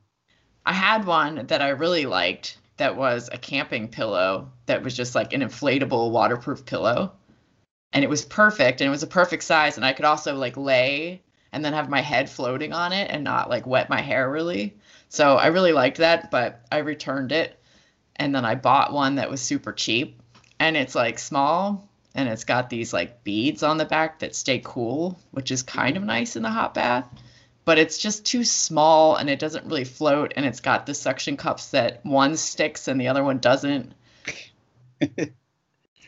I 0.65 0.73
had 0.73 1.05
one 1.05 1.45
that 1.47 1.61
I 1.61 1.69
really 1.69 2.05
liked 2.05 2.57
that 2.77 2.95
was 2.95 3.29
a 3.31 3.37
camping 3.37 3.87
pillow 3.87 4.51
that 4.65 4.83
was 4.83 4.95
just 4.95 5.13
like 5.15 5.33
an 5.33 5.41
inflatable 5.41 6.11
waterproof 6.11 6.65
pillow. 6.65 7.13
And 7.93 8.03
it 8.03 8.09
was 8.09 8.25
perfect 8.25 8.81
and 8.81 8.87
it 8.87 8.91
was 8.91 9.03
a 9.03 9.07
perfect 9.07 9.43
size 9.43 9.77
and 9.77 9.85
I 9.85 9.93
could 9.93 10.05
also 10.05 10.35
like 10.35 10.57
lay 10.57 11.21
and 11.51 11.63
then 11.63 11.73
have 11.73 11.89
my 11.89 12.01
head 12.01 12.29
floating 12.29 12.73
on 12.73 12.93
it 12.93 13.09
and 13.11 13.23
not 13.23 13.49
like 13.49 13.65
wet 13.65 13.89
my 13.89 14.01
hair 14.01 14.29
really. 14.29 14.75
So 15.09 15.35
I 15.35 15.47
really 15.47 15.73
liked 15.73 15.97
that, 15.97 16.31
but 16.31 16.65
I 16.71 16.79
returned 16.79 17.31
it 17.31 17.59
and 18.15 18.33
then 18.33 18.45
I 18.45 18.55
bought 18.55 18.93
one 18.93 19.15
that 19.15 19.29
was 19.29 19.41
super 19.41 19.73
cheap 19.73 20.21
and 20.59 20.77
it's 20.77 20.95
like 20.95 21.19
small 21.19 21.89
and 22.15 22.29
it's 22.29 22.43
got 22.43 22.69
these 22.69 22.93
like 22.93 23.23
beads 23.23 23.63
on 23.63 23.77
the 23.77 23.85
back 23.85 24.19
that 24.19 24.35
stay 24.35 24.61
cool, 24.63 25.19
which 25.31 25.51
is 25.51 25.63
kind 25.63 25.97
of 25.97 26.03
nice 26.03 26.35
in 26.35 26.43
the 26.43 26.49
hot 26.49 26.73
bath 26.73 27.05
but 27.65 27.77
it's 27.77 27.97
just 27.97 28.25
too 28.25 28.43
small 28.43 29.15
and 29.15 29.29
it 29.29 29.39
doesn't 29.39 29.65
really 29.65 29.83
float 29.83 30.33
and 30.35 30.45
it's 30.45 30.59
got 30.59 30.85
the 30.85 30.93
suction 30.93 31.37
cups 31.37 31.71
that 31.71 32.03
one 32.05 32.35
sticks 32.35 32.87
and 32.87 32.99
the 32.99 33.07
other 33.07 33.23
one 33.23 33.37
doesn't 33.37 33.93
it 34.99 35.33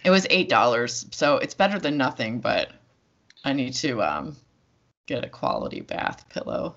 was 0.10 0.28
eight 0.30 0.50
dollars 0.50 1.06
so 1.12 1.38
it's 1.38 1.54
better 1.54 1.80
than 1.80 1.98
nothing 1.98 2.40
but 2.40 2.70
i 3.44 3.54
need 3.54 3.74
to 3.74 4.02
um 4.02 4.36
get 5.06 5.26
a 5.26 5.30
quality 5.30 5.82
bath 5.82 6.28
pillow 6.30 6.76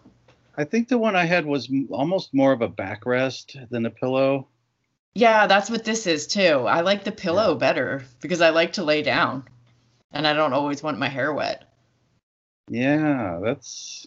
I 0.59 0.65
think 0.65 0.89
the 0.89 0.97
one 0.99 1.15
I 1.15 1.27
had 1.27 1.45
was 1.45 1.71
almost 1.91 2.33
more 2.33 2.53
of 2.53 2.63
a 2.63 2.69
backrest 2.69 3.69
than 3.69 3.85
a 3.87 3.91
pillow. 3.91 4.49
yeah 5.15 5.47
that's 5.47 5.71
what 5.71 5.85
this 5.85 6.07
is 6.07 6.27
too 6.27 6.67
i 6.67 6.81
like 6.81 7.05
the 7.05 7.13
pillow 7.13 7.55
better 7.55 8.05
because 8.21 8.41
i 8.41 8.51
like 8.51 8.73
to 8.75 8.85
lay 8.85 9.03
down 9.03 9.45
and 10.13 10.27
i 10.27 10.33
don't 10.33 10.53
always 10.53 10.83
want 10.83 10.99
my 10.99 11.09
hair 11.09 11.33
wet 11.33 11.65
Yeah, 12.69 13.39
that's 13.45 14.07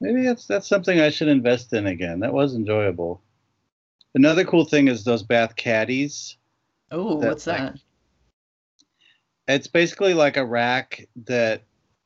maybe 0.00 0.22
that's 0.24 0.46
that's 0.46 0.68
something 0.68 1.00
I 1.00 1.10
should 1.10 1.28
invest 1.28 1.72
in 1.72 1.86
again. 1.86 2.20
That 2.20 2.32
was 2.32 2.54
enjoyable. 2.54 3.22
Another 4.14 4.44
cool 4.44 4.64
thing 4.64 4.88
is 4.88 5.04
those 5.04 5.22
bath 5.22 5.56
caddies. 5.56 6.36
oh 6.90 7.20
That, 7.20 7.28
what's 7.28 7.46
like, 7.46 7.58
that 7.58 7.78
It's 9.48 9.66
basically 9.66 10.14
like 10.14 10.36
a 10.36 10.44
rack 10.46 11.06
that 11.26 11.62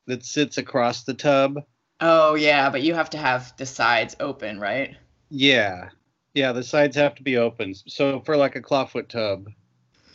that 0.06 0.24
sits 0.24 0.58
across 0.58 1.04
the 1.04 1.14
tub. 1.14 1.62
oh 2.00 2.34
yeah 2.34 2.70
but 2.70 2.82
you 2.82 2.94
have 2.94 3.10
to 3.10 3.18
have 3.18 3.56
the 3.56 3.66
sides 3.66 4.14
open 4.20 4.58
right 4.60 4.96
Yeah. 5.30 5.88
Yeah, 6.34 6.50
the 6.52 6.64
sides 6.64 6.96
have 6.96 7.14
to 7.14 7.22
be 7.22 7.36
open. 7.36 7.74
So 7.74 8.18
for 8.20 8.36
like 8.36 8.56
a 8.56 8.60
clawfoot 8.60 9.08
tub. 9.08 9.48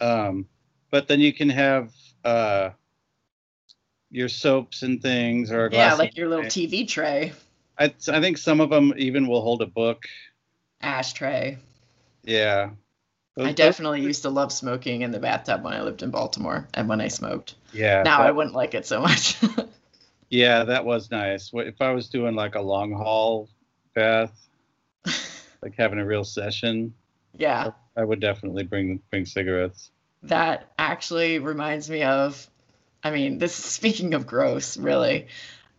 Um 0.01 0.47
but 0.91 1.07
then 1.07 1.19
you 1.21 1.31
can 1.33 1.49
have 1.49 1.91
uh 2.25 2.71
your 4.11 4.27
soaps 4.27 4.81
and 4.83 5.01
things 5.01 5.51
or 5.51 5.67
a 5.67 5.71
yeah 5.73 5.93
like 5.93 6.17
your 6.17 6.27
little 6.27 6.49
tray. 6.49 6.67
tv 6.67 6.87
tray 6.87 7.31
I, 7.77 7.85
I 8.09 8.19
think 8.19 8.37
some 8.37 8.59
of 8.59 8.69
them 8.69 8.93
even 8.97 9.27
will 9.27 9.41
hold 9.41 9.61
a 9.61 9.65
book. 9.65 10.03
ashtray 10.81 11.57
Yeah. 12.23 12.71
Those- 13.35 13.45
I 13.45 13.49
those- 13.51 13.55
definitely 13.55 14.01
used 14.01 14.23
to 14.23 14.29
love 14.29 14.51
smoking 14.51 15.01
in 15.03 15.11
the 15.11 15.19
bathtub 15.19 15.63
when 15.63 15.73
I 15.73 15.81
lived 15.83 16.03
in 16.03 16.09
Baltimore 16.11 16.67
and 16.73 16.89
when 16.89 16.99
I 16.99 17.07
smoked. 17.07 17.55
Yeah. 17.71 18.03
Now 18.03 18.21
I 18.21 18.31
wouldn't 18.31 18.55
like 18.55 18.73
it 18.73 18.85
so 18.85 18.99
much. 19.01 19.37
Yeah, 20.29 20.63
that 20.65 20.85
was 20.85 21.09
nice. 21.11 21.51
If 21.53 21.81
I 21.81 21.91
was 21.91 22.09
doing 22.09 22.35
like 22.35 22.55
a 22.55 22.61
long 22.61 22.91
haul 22.93 23.49
bath, 23.95 24.47
like 25.61 25.75
having 25.77 25.99
a 25.99 26.05
real 26.05 26.23
session, 26.23 26.93
yeah, 27.37 27.71
I 27.95 28.03
would 28.03 28.19
definitely 28.19 28.63
bring 28.63 29.01
bring 29.09 29.25
cigarettes. 29.25 29.91
that 30.23 30.71
actually 30.77 31.39
reminds 31.39 31.89
me 31.89 32.03
of 32.03 32.49
I 33.03 33.11
mean, 33.11 33.37
this 33.37 33.57
is 33.57 33.65
speaking 33.79 34.13
of 34.13 34.27
gross, 34.27 34.77
really. 34.77 35.27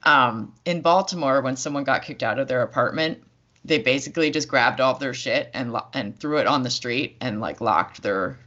Um, 0.03 0.55
in 0.65 0.81
Baltimore, 0.81 1.43
when 1.43 1.57
someone 1.57 1.85
got 1.85 2.03
kicked 2.03 2.23
out 2.23 2.39
of 2.39 2.49
their 2.49 2.63
apartment, 2.63 3.23
they 3.65 3.79
basically 3.79 4.31
just 4.31 4.49
grabbed 4.49 4.81
all 4.81 4.95
of 4.95 5.01
their 5.01 5.13
shit 5.13 5.51
and 5.53 5.73
lo- 5.73 5.87
and 5.93 6.19
threw 6.19 6.39
it 6.39 6.47
on 6.47 6.63
the 6.63 6.71
street 6.71 7.19
and 7.21 7.41
like 7.41 7.61
locked 7.61 8.03
their 8.03 8.39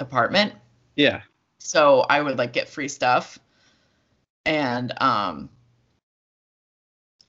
apartment. 0.00 0.52
Yeah. 0.96 1.20
so 1.58 2.00
I 2.00 2.20
would 2.20 2.36
like 2.38 2.52
get 2.52 2.68
free 2.68 2.88
stuff. 2.88 3.38
And 4.46 4.92
um 5.02 5.50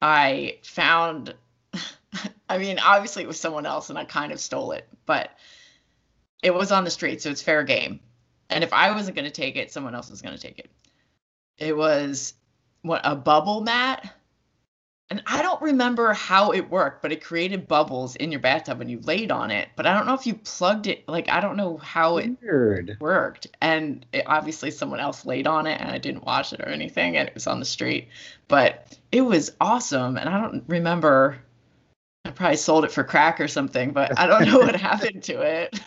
I 0.02 0.60
found 0.64 1.34
I 2.50 2.58
mean, 2.58 2.80
obviously 2.80 3.24
it 3.24 3.28
was 3.28 3.40
someone 3.40 3.66
else 3.66 3.90
and 3.90 4.00
I 4.00 4.06
kind 4.06 4.32
of 4.32 4.40
stole 4.40 4.72
it, 4.72 4.88
but 5.06 5.32
it 6.42 6.54
was 6.54 6.72
on 6.72 6.84
the 6.84 6.90
street, 6.90 7.22
so 7.22 7.30
it's 7.32 7.42
fair 7.42 7.64
game. 7.64 8.00
And 8.50 8.64
if 8.64 8.72
I 8.72 8.92
wasn't 8.92 9.16
going 9.16 9.26
to 9.26 9.32
take 9.32 9.58
it, 9.58 9.72
someone 9.72 9.96
else 9.96 10.10
was 10.10 10.22
going 10.22 10.36
to 10.36 10.42
take 10.42 10.60
it. 10.60 10.70
It 11.58 11.76
was 11.76 12.34
what 12.82 13.02
a 13.04 13.16
bubble 13.16 13.62
mat. 13.62 14.14
And 15.10 15.24
I 15.26 15.42
don't 15.42 15.62
remember 15.62 16.12
how 16.12 16.52
it 16.52 16.70
worked, 16.70 17.02
but 17.02 17.14
it 17.14 17.24
created 17.24 17.66
bubbles 17.68 18.18
in 18.18 18.30
your 18.30 18.42
bathtub 18.42 18.78
when 18.80 18.90
you 18.90 19.00
laid 19.00 19.32
on 19.32 19.52
it. 19.52 19.70
But 19.78 19.88
I 19.88 19.94
don't 19.94 20.06
know 20.06 20.14
if 20.16 20.28
you 20.28 20.34
plugged 20.36 20.88
it. 20.88 21.08
Like 21.08 21.30
I 21.30 21.40
don't 21.40 21.56
know 21.56 21.78
how 21.78 22.18
it 22.18 22.32
Weird. 22.42 22.98
worked 23.00 23.48
and 23.62 24.06
it, 24.12 24.24
obviously 24.28 24.70
someone 24.70 25.00
else 25.00 25.26
laid 25.26 25.48
on 25.48 25.66
it 25.66 25.80
and 25.80 25.90
i 25.92 25.98
didn't 25.98 26.26
wash 26.26 26.52
it 26.54 26.60
or 26.60 26.68
anything 26.68 27.16
and 27.18 27.28
it 27.28 27.34
was 27.34 27.48
on 27.48 27.60
the 27.60 27.66
street 27.66 28.10
but 28.48 28.98
it 29.12 29.22
was 29.22 29.52
awesome 29.62 30.18
and 30.18 30.28
i 30.30 30.40
don't 30.42 30.64
remember 30.68 31.38
i 32.26 32.32
probably 32.32 32.58
sold 32.58 32.84
it 32.86 32.92
for 32.92 33.04
crack 33.04 33.40
or 33.40 33.48
something 33.48 33.92
but 33.92 34.18
i 34.20 34.28
don't 34.28 34.46
know 34.46 34.60
what 34.60 34.76
happened 34.80 35.24
to 35.24 35.42
it 35.42 35.80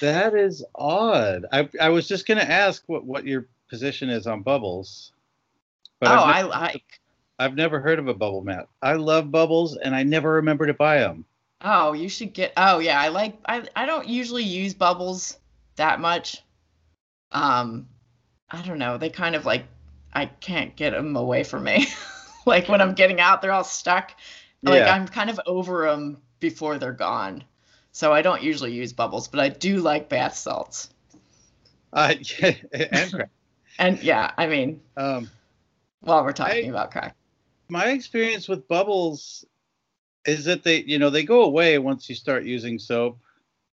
That 0.00 0.34
is 0.34 0.64
odd. 0.74 1.46
I 1.52 1.68
I 1.80 1.88
was 1.88 2.06
just 2.08 2.26
gonna 2.26 2.40
ask 2.42 2.82
what 2.86 3.04
what 3.04 3.24
your 3.26 3.48
position 3.68 4.08
is 4.10 4.26
on 4.26 4.42
bubbles. 4.42 5.12
oh 6.02 6.06
I've, 6.06 6.46
i 6.46 6.48
like 6.48 6.99
I've 7.40 7.56
never 7.56 7.80
heard 7.80 7.98
of 7.98 8.06
a 8.06 8.14
bubble 8.14 8.42
mat. 8.42 8.68
I 8.82 8.92
love 8.94 9.30
bubbles, 9.32 9.76
and 9.76 9.94
I 9.96 10.02
never 10.04 10.34
remember 10.34 10.66
to 10.66 10.74
buy 10.74 10.98
them. 10.98 11.24
oh 11.62 11.92
you 11.92 12.08
should 12.08 12.32
get 12.32 12.52
oh 12.56 12.78
yeah 12.78 12.98
i 13.00 13.08
like 13.08 13.36
i, 13.46 13.62
I 13.76 13.84
don't 13.84 14.08
usually 14.08 14.44
use 14.44 14.72
bubbles 14.72 15.36
that 15.76 16.00
much 16.00 16.42
um 17.32 17.86
i 18.50 18.62
don't 18.62 18.78
know 18.78 18.96
they 18.96 19.10
kind 19.10 19.34
of 19.36 19.44
like 19.44 19.64
i 20.14 20.24
can't 20.26 20.74
get 20.74 20.90
them 20.92 21.14
away 21.16 21.44
from 21.44 21.64
me 21.64 21.86
like 22.46 22.68
when 22.68 22.80
i'm 22.80 22.94
getting 22.94 23.20
out 23.20 23.42
they're 23.42 23.52
all 23.52 23.62
stuck 23.64 24.12
like 24.62 24.78
Yeah. 24.80 24.92
I'm 24.94 25.06
kind 25.06 25.28
of 25.30 25.38
over 25.46 25.86
them 25.88 26.18
before 26.38 26.76
they're 26.78 26.92
gone. 26.92 27.44
So 27.92 28.12
I 28.12 28.20
don't 28.22 28.42
usually 28.42 28.72
use 28.72 28.92
bubbles, 28.92 29.26
but 29.28 29.40
I 29.40 29.48
do 29.48 29.78
like 29.78 30.10
bath 30.10 30.36
salts. 30.36 30.90
Uh, 31.94 32.12
yeah, 32.38 32.52
and 32.72 33.10
crack. 33.12 33.30
And 33.78 34.02
yeah, 34.02 34.32
I 34.36 34.46
mean, 34.48 34.82
Um, 34.98 35.30
while 36.00 36.22
we're 36.24 36.32
talking 36.32 36.66
I- 36.66 36.68
about 36.68 36.90
crack. 36.90 37.16
My 37.70 37.88
experience 37.90 38.48
with 38.48 38.68
bubbles 38.68 39.44
is 40.26 40.44
that 40.46 40.62
they 40.64 40.82
you 40.84 40.98
know 40.98 41.10
they 41.10 41.24
go 41.24 41.42
away 41.44 41.78
once 41.78 42.08
you 42.08 42.14
start 42.14 42.44
using 42.44 42.78
soap 42.78 43.18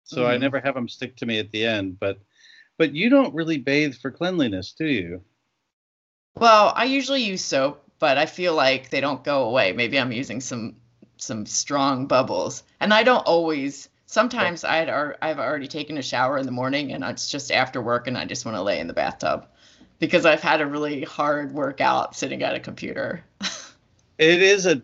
so 0.06 0.26
i 0.28 0.38
Mhm. 0.38 0.42
never 0.42 0.60
have 0.62 0.76
them 0.76 0.90
stick 0.90 1.16
to 1.18 1.26
me 1.26 1.40
at 1.40 1.52
the 1.52 1.66
end 1.66 2.00
but 2.00 2.20
but 2.78 2.96
you 2.96 3.10
don't 3.10 3.36
really 3.36 3.58
bathe 3.60 3.96
for 3.96 4.12
cleanliness, 4.12 4.74
do 4.74 4.88
you? 4.88 5.24
Well, 6.36 6.74
I 6.76 6.84
usually 6.84 7.24
use 7.24 7.42
soap, 7.42 7.84
but 7.98 8.18
I 8.18 8.26
feel 8.26 8.54
like 8.54 8.90
they 8.90 9.00
don't 9.00 9.24
go 9.24 9.44
away. 9.44 9.72
Maybe 9.72 9.98
I'm 9.98 10.12
using 10.12 10.42
some 10.42 10.76
some 11.16 11.46
strong 11.46 12.06
bubbles, 12.08 12.64
and 12.82 12.94
I 12.94 13.04
don't 13.04 13.26
always. 13.26 13.88
Sometimes 14.08 14.66
I 14.66 14.76
had 14.76 14.90
I've 15.22 15.40
already 15.40 15.70
taken 15.70 15.98
a 15.98 16.02
shower 16.02 16.38
in 16.38 16.46
the 16.46 16.52
morning, 16.52 16.92
and 16.92 17.02
it's 17.06 17.30
just 17.30 17.50
after 17.50 17.82
work, 17.82 18.08
and 18.08 18.18
I 18.18 18.26
just 18.26 18.46
want 18.46 18.58
to 18.58 18.62
lay 18.62 18.80
in 18.80 18.88
the 18.88 18.94
bathtub 18.94 19.48
because 20.00 20.26
I've 20.26 20.42
had 20.42 20.60
a 20.60 20.66
really 20.68 21.04
hard 21.04 21.54
workout 21.54 22.14
sitting 22.16 22.44
at 22.44 22.56
a 22.56 22.60
computer. 22.60 23.24
It 24.22 24.44
is 24.44 24.68
a 24.68 24.80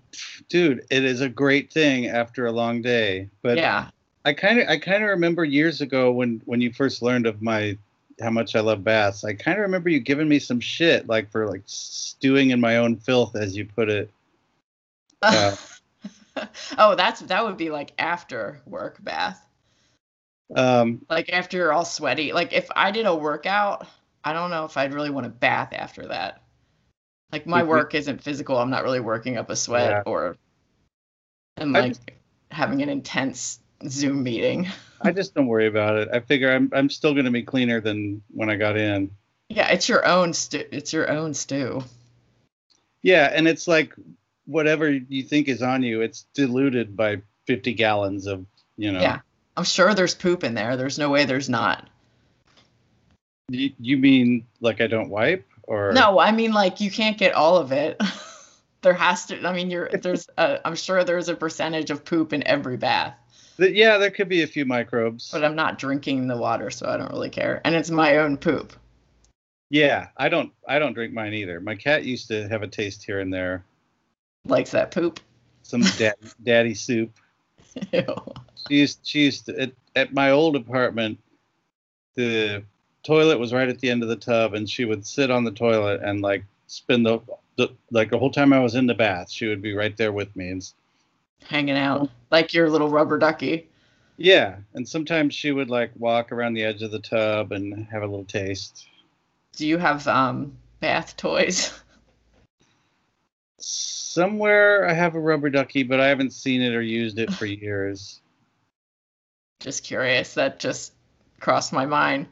dude. 0.50 0.84
It 0.90 1.06
is 1.06 1.22
a 1.22 1.30
great 1.30 1.72
thing 1.72 2.08
after 2.08 2.48
a 2.48 2.52
long 2.52 2.82
day, 2.82 3.30
but 3.44 3.58
yeah, 3.58 3.90
I 4.26 4.34
kind 4.34 4.60
of 4.60 4.68
I 4.68 4.78
kind 4.78 5.04
of 5.04 5.10
remember 5.10 5.46
years 5.46 5.80
ago 5.80 6.12
when 6.12 6.42
when 6.46 6.60
you 6.60 6.74
first 6.74 7.04
learned 7.04 7.28
of 7.28 7.40
my 7.40 7.78
how 8.20 8.32
much 8.32 8.56
I 8.56 8.62
love 8.62 8.84
baths. 8.84 9.24
I 9.24 9.34
kind 9.34 9.60
of 9.60 9.62
remember 9.62 9.90
you 9.90 10.00
giving 10.00 10.28
me 10.28 10.40
some 10.40 10.60
shit 10.60 11.08
like 11.08 11.30
for 11.30 11.48
like 11.48 11.62
stewing 11.66 12.50
in 12.50 12.60
my 12.60 12.78
own 12.78 12.98
filth, 12.98 13.36
as 13.36 13.56
you 13.56 13.66
put 13.68 13.90
it. 13.90 14.10
Uh, 15.22 15.56
oh, 16.80 16.96
that's 16.96 17.22
that 17.22 17.46
would 17.46 17.58
be 17.58 17.70
like 17.70 17.94
after 18.00 18.60
work 18.66 18.98
bath. 19.04 19.46
Um, 20.56 21.06
like 21.12 21.30
after 21.30 21.58
you're 21.58 21.74
all 21.74 21.86
sweaty. 21.86 22.34
Like 22.34 22.54
if 22.54 22.68
I 22.76 22.90
did 22.90 23.06
a 23.06 23.14
workout, 23.14 23.86
I 24.24 24.34
don't 24.34 24.50
know 24.50 24.66
if 24.66 24.78
I'd 24.78 24.96
really 24.96 25.12
want 25.12 25.26
to 25.26 25.30
bath 25.30 25.74
after 25.74 26.08
that. 26.08 26.42
Like 27.32 27.46
my 27.46 27.64
work 27.64 27.94
isn't 27.94 28.24
physical. 28.24 28.58
I'm 28.58 28.70
not 28.70 28.84
really 28.84 29.02
working 29.02 29.38
up 29.38 29.50
a 29.50 29.56
sweat 29.56 29.90
yeah. 29.90 30.04
or 30.06 30.38
and 31.58 31.74
like 31.74 31.90
just, 31.90 32.12
having 32.52 32.82
an 32.82 32.90
intense 32.90 33.60
Zoom 33.88 34.24
meeting. 34.24 34.70
I 35.02 35.12
just 35.12 35.34
don't 35.36 35.48
worry 35.48 35.68
about 35.68 35.98
it. 35.98 36.10
I 36.12 36.22
figure 36.22 36.52
I'm 36.52 36.72
I'm 36.74 36.90
still 36.90 37.14
going 37.14 37.26
to 37.26 37.32
be 37.32 37.44
cleaner 37.44 37.82
than 37.82 38.22
when 38.32 38.50
I 38.50 38.56
got 38.56 38.78
in. 38.78 39.12
Yeah, 39.50 39.70
it's 39.70 39.90
your 39.90 40.06
own 40.06 40.34
stew. 40.34 40.64
It's 40.72 40.94
your 40.94 41.10
own 41.10 41.34
stew. 41.34 41.84
Yeah, 43.02 43.32
and 43.34 43.48
it's 43.48 43.68
like 43.68 43.94
whatever 44.46 44.90
you 44.90 45.24
think 45.24 45.48
is 45.48 45.62
on 45.62 45.84
you, 45.84 46.02
it's 46.02 46.26
diluted 46.34 46.96
by 46.96 47.22
50 47.46 47.74
gallons 47.74 48.28
of, 48.28 48.46
you 48.78 48.92
know. 48.92 49.02
Yeah. 49.02 49.20
I'm 49.56 49.64
sure 49.64 49.94
there's 49.94 50.16
poop 50.16 50.44
in 50.44 50.54
there. 50.54 50.78
There's 50.78 51.00
no 51.00 51.10
way 51.10 51.26
there's 51.26 51.50
not. 51.50 51.88
You, 53.50 53.72
you 53.80 53.98
mean 53.98 54.46
like 54.60 54.82
I 54.82 54.88
don't 54.88 55.10
wipe 55.10 55.48
or 55.68 55.92
No, 55.94 56.20
I 56.20 56.32
mean 56.32 56.52
like 56.52 56.82
you 56.82 56.90
can't 56.90 57.18
get 57.18 57.34
all 57.34 57.58
of 57.58 57.72
it. 57.72 58.02
there 58.82 58.94
has 58.94 59.26
to 59.28 59.48
I 59.48 59.54
mean 59.54 59.70
you're 59.70 59.90
there's 60.02 60.28
I'm 60.38 60.76
sure 60.76 61.04
there's 61.04 61.30
a 61.30 61.36
percentage 61.36 61.92
of 61.92 62.04
poop 62.04 62.34
in 62.34 62.46
every 62.48 62.78
bath. 62.78 63.16
Yeah, 63.60 63.98
there 63.98 64.12
could 64.12 64.30
be 64.30 64.44
a 64.44 64.48
few 64.48 64.66
microbes. 64.66 65.32
But 65.32 65.44
I'm 65.44 65.56
not 65.56 65.80
drinking 65.80 66.28
the 66.28 66.38
water, 66.38 66.70
so 66.70 66.88
I 66.88 66.98
don't 66.98 67.12
really 67.12 67.32
care. 67.32 67.60
And 67.66 67.74
it's 67.74 67.90
my 67.90 68.18
own 68.18 68.38
poop. 68.38 68.74
Yeah, 69.70 70.08
I 70.16 70.30
don't 70.30 70.52
I 70.68 70.80
don't 70.80 70.94
drink 70.94 71.14
mine 71.14 71.34
either. 71.34 71.60
My 71.60 71.76
cat 71.76 72.04
used 72.06 72.28
to 72.30 72.48
have 72.48 72.64
a 72.64 72.68
taste 72.68 73.04
here 73.04 73.20
and 73.20 73.34
there. 73.34 73.64
Likes 74.46 74.72
that 74.72 74.92
poop. 74.92 75.20
Some 75.64 75.82
daddy, 75.98 76.16
daddy 76.44 76.74
soup. 76.74 77.12
Ew. 77.92 78.16
She 78.68 78.76
used 78.76 79.00
she 79.04 79.26
used 79.26 79.48
to 79.48 79.60
at, 79.60 79.72
at 79.96 80.14
my 80.14 80.32
old 80.32 80.56
apartment 80.56 81.20
the 82.16 82.64
toilet 83.08 83.40
was 83.40 83.54
right 83.54 83.70
at 83.70 83.80
the 83.80 83.90
end 83.90 84.04
of 84.04 84.10
the 84.10 84.18
tub 84.18 84.54
and 84.54 84.70
she 84.70 84.84
would 84.84 85.06
sit 85.06 85.32
on 85.32 85.46
the 85.46 85.52
toilet 85.52 86.02
and 86.04 86.22
like 86.22 86.44
spend 86.68 87.06
the, 87.06 87.20
the 87.56 87.70
like 87.90 88.10
the 88.10 88.20
whole 88.20 88.32
time 88.32 88.52
I 88.52 88.60
was 88.60 88.76
in 88.76 88.86
the 88.86 88.94
bath, 88.94 89.32
she 89.32 89.48
would 89.48 89.62
be 89.62 89.74
right 89.74 89.96
there 89.96 90.12
with 90.12 90.36
me 90.36 90.50
and 90.50 90.70
hanging 91.46 91.78
out 91.78 92.10
like 92.32 92.54
your 92.54 92.70
little 92.70 92.90
rubber 92.90 93.18
ducky. 93.18 93.70
Yeah, 94.18 94.58
and 94.74 94.88
sometimes 94.88 95.34
she 95.34 95.54
would 95.54 95.70
like 95.70 95.92
walk 95.98 96.34
around 96.34 96.54
the 96.54 96.64
edge 96.64 96.82
of 96.82 96.92
the 96.92 97.00
tub 97.00 97.54
and 97.54 97.88
have 97.88 98.04
a 98.04 98.08
little 98.08 98.26
taste. 98.26 98.88
Do 99.56 99.66
you 99.66 99.78
have 99.78 100.06
um 100.08 100.58
bath 100.82 101.16
toys? 101.16 101.80
Somewhere 103.60 104.86
I 104.86 104.94
have 104.94 105.16
a 105.16 105.20
rubber 105.20 105.50
ducky, 105.50 105.84
but 105.84 106.02
I 106.02 106.08
haven't 106.08 106.34
seen 106.34 106.62
it 106.62 106.76
or 106.76 106.82
used 106.82 107.20
it 107.20 107.32
for 107.32 107.46
years. 107.46 108.20
Just 109.62 109.86
curious. 109.86 110.34
That 110.34 110.60
just 110.60 110.92
crossed 111.40 111.72
my 111.72 111.86
mind. 111.86 112.28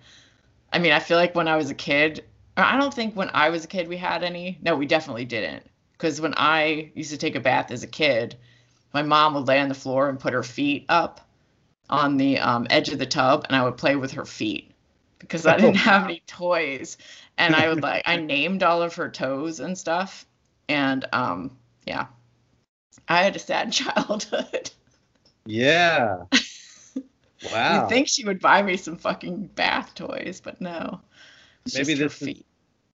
I 0.75 0.77
mean, 0.77 0.91
I 0.91 0.99
feel 0.99 1.15
like 1.17 1.33
when 1.35 1.47
I 1.47 1.55
was 1.55 1.69
a 1.69 1.73
kid, 1.73 2.25
I 2.57 2.77
don't 2.77 2.93
think 2.93 3.15
when 3.15 3.31
I 3.33 3.47
was 3.47 3.63
a 3.63 3.67
kid 3.67 3.87
we 3.87 3.95
had 3.95 4.25
any. 4.25 4.59
No, 4.61 4.75
we 4.75 4.85
definitely 4.85 5.23
didn't. 5.23 5.65
Because 5.93 6.19
when 6.19 6.33
I 6.35 6.91
used 6.93 7.11
to 7.11 7.17
take 7.17 7.35
a 7.35 7.39
bath 7.39 7.71
as 7.71 7.83
a 7.83 7.87
kid, 7.87 8.35
my 8.93 9.01
mom 9.01 9.35
would 9.35 9.47
lay 9.47 9.61
on 9.61 9.69
the 9.69 9.73
floor 9.73 10.09
and 10.09 10.19
put 10.19 10.33
her 10.33 10.43
feet 10.43 10.85
up 10.89 11.21
on 11.89 12.17
the 12.17 12.39
um, 12.39 12.67
edge 12.69 12.89
of 12.89 12.99
the 12.99 13.05
tub, 13.05 13.45
and 13.47 13.55
I 13.55 13.63
would 13.63 13.77
play 13.77 13.95
with 13.95 14.11
her 14.11 14.25
feet 14.25 14.69
because 15.17 15.45
I 15.45 15.55
didn't 15.55 15.75
have 15.91 16.03
any 16.03 16.21
toys. 16.27 16.97
And 17.37 17.55
I 17.55 17.69
would 17.69 17.81
like 17.81 18.03
I 18.05 18.17
named 18.17 18.61
all 18.61 18.81
of 18.81 18.95
her 18.95 19.09
toes 19.09 19.61
and 19.61 19.77
stuff. 19.77 20.25
And 20.67 21.05
um, 21.13 21.55
yeah, 21.85 22.07
I 23.07 23.23
had 23.23 23.37
a 23.37 23.39
sad 23.39 23.71
childhood. 23.71 24.71
Yeah. 25.45 26.23
Wow. 27.43 27.81
You'd 27.81 27.89
think 27.89 28.07
she 28.07 28.25
would 28.25 28.39
buy 28.39 28.61
me 28.61 28.77
some 28.77 28.97
fucking 28.97 29.47
bath 29.55 29.93
toys, 29.95 30.41
but 30.43 30.61
no. 30.61 31.01
It's 31.65 31.75
Maybe 31.75 31.93
this 31.95 32.21
is, 32.21 32.43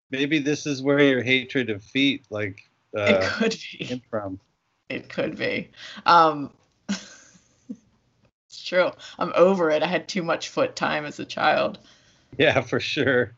maybe 0.10 0.39
this 0.39 0.65
is 0.65 0.82
where 0.82 0.99
your 0.99 1.23
hatred 1.23 1.69
of 1.69 1.84
feet 1.84 2.25
like 2.30 2.69
uh, 2.97 3.06
it 3.06 3.23
could 3.23 3.51
be 3.71 3.86
came 3.86 4.01
from. 4.10 4.39
It 4.89 5.10
could 5.10 5.38
be. 5.38 5.69
Um, 6.06 6.51
it's 6.89 8.63
true. 8.65 8.91
I'm 9.17 9.32
over 9.36 9.69
it. 9.69 9.84
I 9.84 9.88
had 9.88 10.08
too 10.08 10.23
much 10.23 10.49
foot 10.49 10.75
time 10.75 11.06
as 11.06 11.19
a 11.19 11.25
child. 11.25 11.80
Yeah, 12.38 12.62
for 12.62 12.80
sure. 12.80 13.36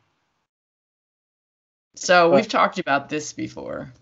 So 1.95 2.31
we've 2.31 2.47
talked 2.47 2.79
about 2.79 3.09
this 3.09 3.33
before. 3.33 3.93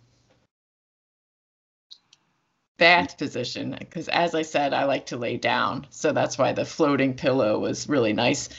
Bath 2.81 3.19
position, 3.19 3.75
because 3.77 4.07
as 4.07 4.33
I 4.33 4.41
said, 4.41 4.73
I 4.73 4.85
like 4.85 5.05
to 5.05 5.17
lay 5.17 5.37
down. 5.37 5.85
So 5.91 6.13
that's 6.13 6.39
why 6.39 6.51
the 6.51 6.65
floating 6.65 7.13
pillow 7.13 7.59
was 7.59 7.87
really 7.87 8.11
nice. 8.11 8.49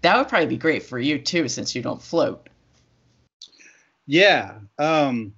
That 0.00 0.16
would 0.16 0.28
probably 0.28 0.46
be 0.46 0.56
great 0.56 0.84
for 0.84 0.96
you 0.96 1.18
too, 1.18 1.48
since 1.48 1.74
you 1.74 1.82
don't 1.82 2.00
float. 2.00 2.48
Yeah. 4.06 4.60
Um, 4.78 5.34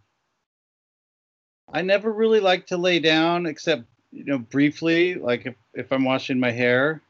I 1.72 1.80
never 1.80 2.12
really 2.12 2.40
like 2.40 2.66
to 2.66 2.76
lay 2.76 2.98
down 2.98 3.46
except 3.46 3.84
you 4.12 4.24
know 4.24 4.38
briefly, 4.38 5.14
like 5.14 5.46
if 5.46 5.54
if 5.72 5.90
I'm 5.90 6.04
washing 6.04 6.38
my 6.38 6.50
hair. 6.50 7.00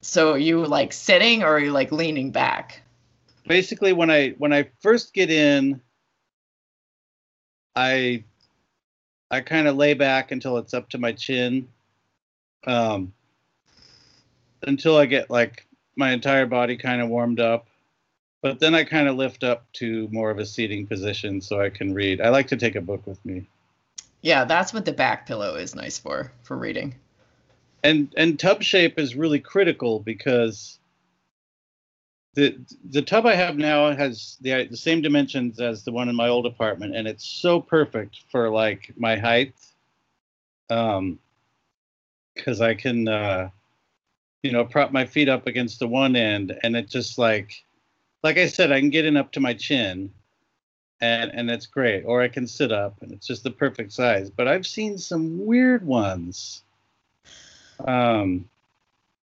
So 0.00 0.36
you 0.36 0.64
like 0.64 0.92
sitting 0.92 1.42
or 1.42 1.48
are 1.48 1.58
you 1.58 1.72
like 1.72 1.90
leaning 1.90 2.30
back? 2.30 2.82
Basically, 3.48 3.92
when 3.92 4.12
I 4.12 4.30
when 4.38 4.52
I 4.52 4.68
first 4.80 5.12
get 5.12 5.28
in, 5.28 5.80
I 7.74 8.22
I 9.32 9.40
kind 9.40 9.66
of 9.66 9.76
lay 9.76 9.94
back 9.94 10.30
until 10.30 10.58
it's 10.58 10.74
up 10.74 10.90
to 10.90 10.98
my 10.98 11.12
chin, 11.12 11.66
um, 12.66 13.14
until 14.62 14.98
I 14.98 15.06
get 15.06 15.30
like 15.30 15.66
my 15.96 16.12
entire 16.12 16.44
body 16.44 16.76
kind 16.76 17.00
of 17.00 17.08
warmed 17.08 17.40
up. 17.40 17.66
But 18.42 18.60
then 18.60 18.74
I 18.74 18.84
kind 18.84 19.08
of 19.08 19.16
lift 19.16 19.42
up 19.42 19.64
to 19.74 20.06
more 20.12 20.30
of 20.30 20.38
a 20.38 20.44
seating 20.44 20.86
position 20.86 21.40
so 21.40 21.62
I 21.62 21.70
can 21.70 21.94
read. 21.94 22.20
I 22.20 22.28
like 22.28 22.48
to 22.48 22.56
take 22.56 22.76
a 22.76 22.80
book 22.82 23.06
with 23.06 23.24
me. 23.24 23.46
Yeah, 24.20 24.44
that's 24.44 24.74
what 24.74 24.84
the 24.84 24.92
back 24.92 25.26
pillow 25.26 25.54
is 25.54 25.74
nice 25.74 25.98
for 25.98 26.30
for 26.42 26.58
reading. 26.58 26.94
And 27.82 28.12
and 28.16 28.38
tub 28.38 28.62
shape 28.62 28.98
is 28.98 29.16
really 29.16 29.40
critical 29.40 29.98
because 29.98 30.78
the 32.34 32.58
the 32.90 33.02
tub 33.02 33.26
I 33.26 33.34
have 33.34 33.56
now 33.56 33.94
has 33.94 34.36
the 34.40 34.66
the 34.70 34.76
same 34.76 35.02
dimensions 35.02 35.60
as 35.60 35.84
the 35.84 35.92
one 35.92 36.08
in 36.08 36.16
my 36.16 36.28
old 36.28 36.46
apartment, 36.46 36.96
and 36.96 37.06
it's 37.06 37.26
so 37.26 37.60
perfect 37.60 38.20
for 38.30 38.48
like 38.48 38.92
my 38.96 39.16
height. 39.16 39.54
Um, 40.70 41.18
because 42.34 42.62
I 42.62 42.74
can, 42.74 43.08
uh, 43.08 43.50
you 44.42 44.52
know, 44.52 44.64
prop 44.64 44.90
my 44.90 45.04
feet 45.04 45.28
up 45.28 45.46
against 45.46 45.78
the 45.78 45.86
one 45.86 46.16
end, 46.16 46.58
and 46.62 46.74
it 46.74 46.88
just 46.88 47.18
like, 47.18 47.62
like 48.22 48.38
I 48.38 48.46
said, 48.46 48.72
I 48.72 48.80
can 48.80 48.88
get 48.88 49.04
in 49.04 49.18
up 49.18 49.32
to 49.32 49.40
my 49.40 49.52
chin, 49.54 50.10
and 51.00 51.30
and 51.34 51.50
it's 51.50 51.66
great. 51.66 52.04
Or 52.04 52.22
I 52.22 52.28
can 52.28 52.46
sit 52.46 52.72
up, 52.72 53.02
and 53.02 53.12
it's 53.12 53.26
just 53.26 53.44
the 53.44 53.50
perfect 53.50 53.92
size. 53.92 54.30
But 54.30 54.48
I've 54.48 54.66
seen 54.66 54.96
some 54.96 55.44
weird 55.44 55.86
ones. 55.86 56.62
Um, 57.86 58.48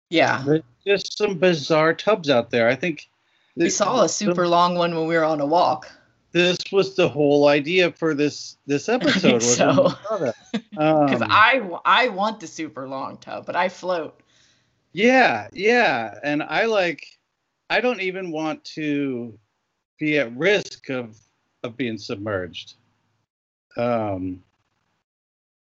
yeah, 0.10 0.44
just 0.86 1.18
some 1.18 1.38
bizarre 1.38 1.94
tubs 1.94 2.30
out 2.30 2.50
there. 2.50 2.68
I 2.68 2.76
think 2.76 3.10
we 3.56 3.70
saw 3.70 4.04
a 4.04 4.10
super 4.10 4.48
long 4.48 4.76
one 4.76 4.96
when 4.96 5.08
we 5.08 5.16
were 5.16 5.24
on 5.24 5.40
a 5.40 5.46
walk. 5.46 5.92
This 6.32 6.58
was 6.72 6.96
the 6.96 7.08
whole 7.08 7.48
idea 7.48 7.92
for 7.92 8.14
this 8.14 8.58
this 8.66 8.90
episode. 8.90 9.36
Was 9.36 9.56
so, 9.56 9.94
because 10.12 10.34
um, 11.22 11.28
I 11.30 11.62
I 11.86 12.10
want 12.10 12.40
the 12.40 12.48
super 12.48 12.88
long 12.88 13.18
tub, 13.18 13.46
but 13.46 13.56
I 13.56 13.70
float. 13.70 14.20
Yeah, 14.94 15.48
yeah, 15.54 16.20
and 16.24 16.44
I 16.44 16.66
like. 16.66 17.06
I 17.70 17.82
don't 17.82 18.02
even 18.02 18.32
want 18.32 18.64
to 18.66 19.38
be 20.00 20.20
at 20.20 20.36
risk 20.36 20.90
of 20.90 21.18
of 21.64 21.78
being 21.78 21.98
submerged. 21.98 22.76
Um, 23.78 24.44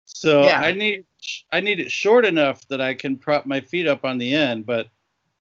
so 0.05 0.45
yeah. 0.45 0.61
I 0.61 0.73
need 0.73 1.05
I 1.53 1.61
need 1.61 1.81
it 1.81 1.91
short 1.91 2.25
enough 2.25 2.67
that 2.69 2.81
I 2.81 2.95
can 2.95 3.17
prop 3.17 3.47
my 3.47 3.61
feet 3.61 3.87
up 3.87 4.05
on 4.05 4.19
the 4.19 4.35
end, 4.35 4.67
but 4.67 4.89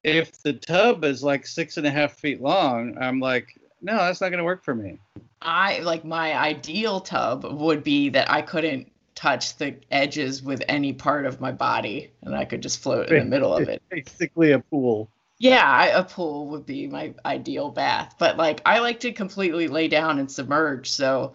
if 0.03 0.41
the 0.41 0.53
tub 0.53 1.03
is 1.03 1.23
like 1.23 1.45
six 1.45 1.77
and 1.77 1.85
a 1.85 1.91
half 1.91 2.13
feet 2.13 2.41
long, 2.41 2.97
I'm 2.99 3.19
like, 3.19 3.59
no, 3.81 3.97
that's 3.97 4.21
not 4.21 4.29
going 4.29 4.39
to 4.39 4.43
work 4.43 4.63
for 4.63 4.75
me. 4.75 4.99
I 5.41 5.79
like 5.79 6.03
my 6.03 6.37
ideal 6.37 6.99
tub 6.99 7.45
would 7.45 7.83
be 7.83 8.09
that 8.09 8.29
I 8.29 8.41
couldn't 8.41 8.91
touch 9.15 9.57
the 9.57 9.75
edges 9.91 10.41
with 10.41 10.63
any 10.69 10.93
part 10.93 11.25
of 11.25 11.41
my 11.41 11.51
body 11.51 12.11
and 12.21 12.33
I 12.35 12.45
could 12.45 12.61
just 12.61 12.81
float 12.81 13.09
in 13.09 13.19
the 13.19 13.25
middle 13.25 13.53
of 13.53 13.67
it. 13.67 13.81
Basically, 13.89 14.51
a 14.51 14.59
pool. 14.59 15.09
Yeah, 15.39 15.63
I, 15.63 15.87
a 15.87 16.03
pool 16.03 16.47
would 16.47 16.65
be 16.65 16.87
my 16.87 17.13
ideal 17.25 17.69
bath, 17.69 18.15
but 18.17 18.37
like 18.37 18.61
I 18.65 18.79
like 18.79 18.99
to 19.01 19.11
completely 19.13 19.67
lay 19.67 19.87
down 19.87 20.19
and 20.19 20.29
submerge, 20.29 20.91
so 20.91 21.33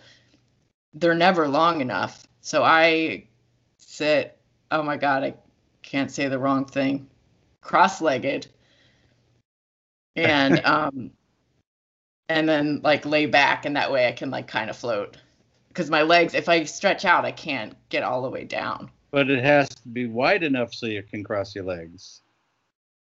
they're 0.92 1.14
never 1.14 1.48
long 1.48 1.81
enough. 1.81 2.27
So 2.42 2.62
I 2.62 3.24
sit, 3.79 4.38
oh 4.70 4.83
my 4.83 4.98
god, 4.98 5.24
I 5.24 5.35
can't 5.83 6.11
say 6.11 6.29
the 6.29 6.38
wrong 6.38 6.66
thing, 6.66 7.07
cross-legged, 7.62 8.46
and 10.16 10.61
um, 10.64 11.11
and 12.29 12.48
then 12.48 12.81
like 12.83 13.07
lay 13.07 13.27
back, 13.27 13.64
and 13.66 13.77
that 13.77 13.92
way 13.92 14.09
I 14.09 14.12
can 14.12 14.31
like 14.31 14.46
kind 14.46 14.70
of 14.70 14.77
float, 14.77 15.16
because 15.68 15.90
my 15.90 16.03
legs, 16.03 16.35
if 16.35 16.48
I 16.48 16.64
stretch 16.64 17.05
out, 17.05 17.24
I 17.24 17.33
can't 17.33 17.74
get 17.88 18.03
all 18.03 18.22
the 18.22 18.31
way 18.31 18.44
down. 18.44 18.90
But 19.11 19.31
it 19.31 19.44
has 19.44 19.68
to 19.68 19.88
be 19.88 20.07
wide 20.07 20.42
enough 20.42 20.74
so 20.74 20.87
you 20.87 21.03
can 21.03 21.22
cross 21.22 21.55
your 21.55 21.64
legs. 21.64 22.20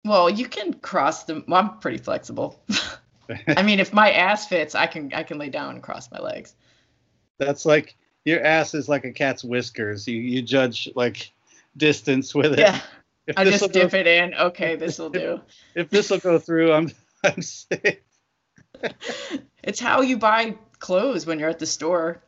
Well, 0.06 0.30
you 0.30 0.48
can 0.48 0.74
cross 0.74 1.24
them. 1.24 1.44
Well, 1.48 1.62
I'm 1.62 1.80
pretty 1.80 1.98
flexible. 1.98 2.62
I 3.58 3.64
mean, 3.64 3.80
if 3.80 3.94
my 3.94 4.12
ass 4.12 4.48
fits, 4.48 4.76
I 4.76 4.86
can 4.88 5.14
I 5.14 5.24
can 5.24 5.38
lay 5.38 5.50
down 5.50 5.76
and 5.76 5.84
cross 5.84 6.12
my 6.12 6.20
legs. 6.20 6.56
That's 7.40 7.66
like 7.66 7.96
your 8.26 8.44
ass 8.44 8.74
is 8.74 8.90
like 8.90 9.06
a 9.06 9.12
cat's 9.12 9.44
whiskers. 9.44 10.08
You 10.08 10.20
you 10.20 10.42
judge 10.42 10.90
like 10.96 11.32
distance 11.78 12.36
with 12.36 12.54
it. 12.54 12.60
Yeah, 12.60 12.80
If 13.28 13.38
I 13.38 13.46
just 13.46 13.72
dip 13.72 13.94
it 13.94 14.08
in. 14.08 14.34
Okay, 14.34 14.76
this 14.76 15.00
will 15.00 15.10
do. 15.24 15.42
If 15.76 15.90
this 15.90 16.10
will 16.10 16.20
go 16.20 16.38
through, 16.38 16.74
I'm 16.74 16.92
I'm. 17.24 17.42
It's 19.64 19.80
how 19.80 20.02
you 20.02 20.18
buy 20.18 20.58
clothes 20.80 21.26
when 21.26 21.40
you're 21.40 21.50
at 21.50 21.60
the 21.60 21.66
store 21.66 22.22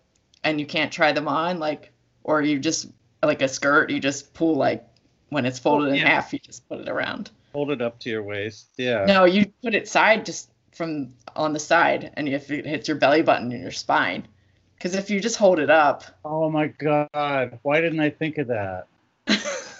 and 0.43 0.57
you 0.57 0.65
can't 0.65 0.91
try 0.91 1.11
them 1.11 1.27
on, 1.27 1.59
like, 1.59 1.91
or 2.23 2.41
you 2.41 2.59
just 2.59 2.87
like 3.21 3.41
a 3.41 3.47
skirt, 3.47 3.89
you 3.89 3.99
just 3.99 4.33
pull 4.33 4.55
like 4.55 4.87
when 5.29 5.45
it's 5.45 5.59
folded 5.59 5.89
in 5.89 5.95
yeah. 5.95 6.07
half, 6.07 6.31
you 6.31 6.39
just 6.39 6.67
put 6.69 6.79
it 6.79 6.87
around. 6.87 7.31
Hold 7.53 7.71
it 7.71 7.81
up 7.81 7.99
to 7.99 8.09
your 8.09 8.23
waist. 8.23 8.69
Yeah. 8.77 9.05
No, 9.05 9.25
you 9.25 9.51
put 9.61 9.75
it 9.75 9.87
side 9.87 10.25
just 10.25 10.49
from 10.71 11.13
on 11.35 11.53
the 11.53 11.59
side, 11.59 12.11
and 12.15 12.29
if 12.29 12.51
it 12.51 12.65
hits 12.65 12.87
your 12.87 12.97
belly 12.97 13.21
button 13.21 13.51
and 13.51 13.61
your 13.61 13.71
spine, 13.71 14.27
because 14.75 14.95
if 14.95 15.09
you 15.09 15.19
just 15.19 15.37
hold 15.37 15.59
it 15.59 15.69
up, 15.69 16.03
Oh 16.23 16.49
my 16.49 16.67
god. 16.67 17.59
Why 17.63 17.81
didn't 17.81 17.99
I 17.99 18.09
think 18.09 18.37
of 18.37 18.47
that? 18.47 18.87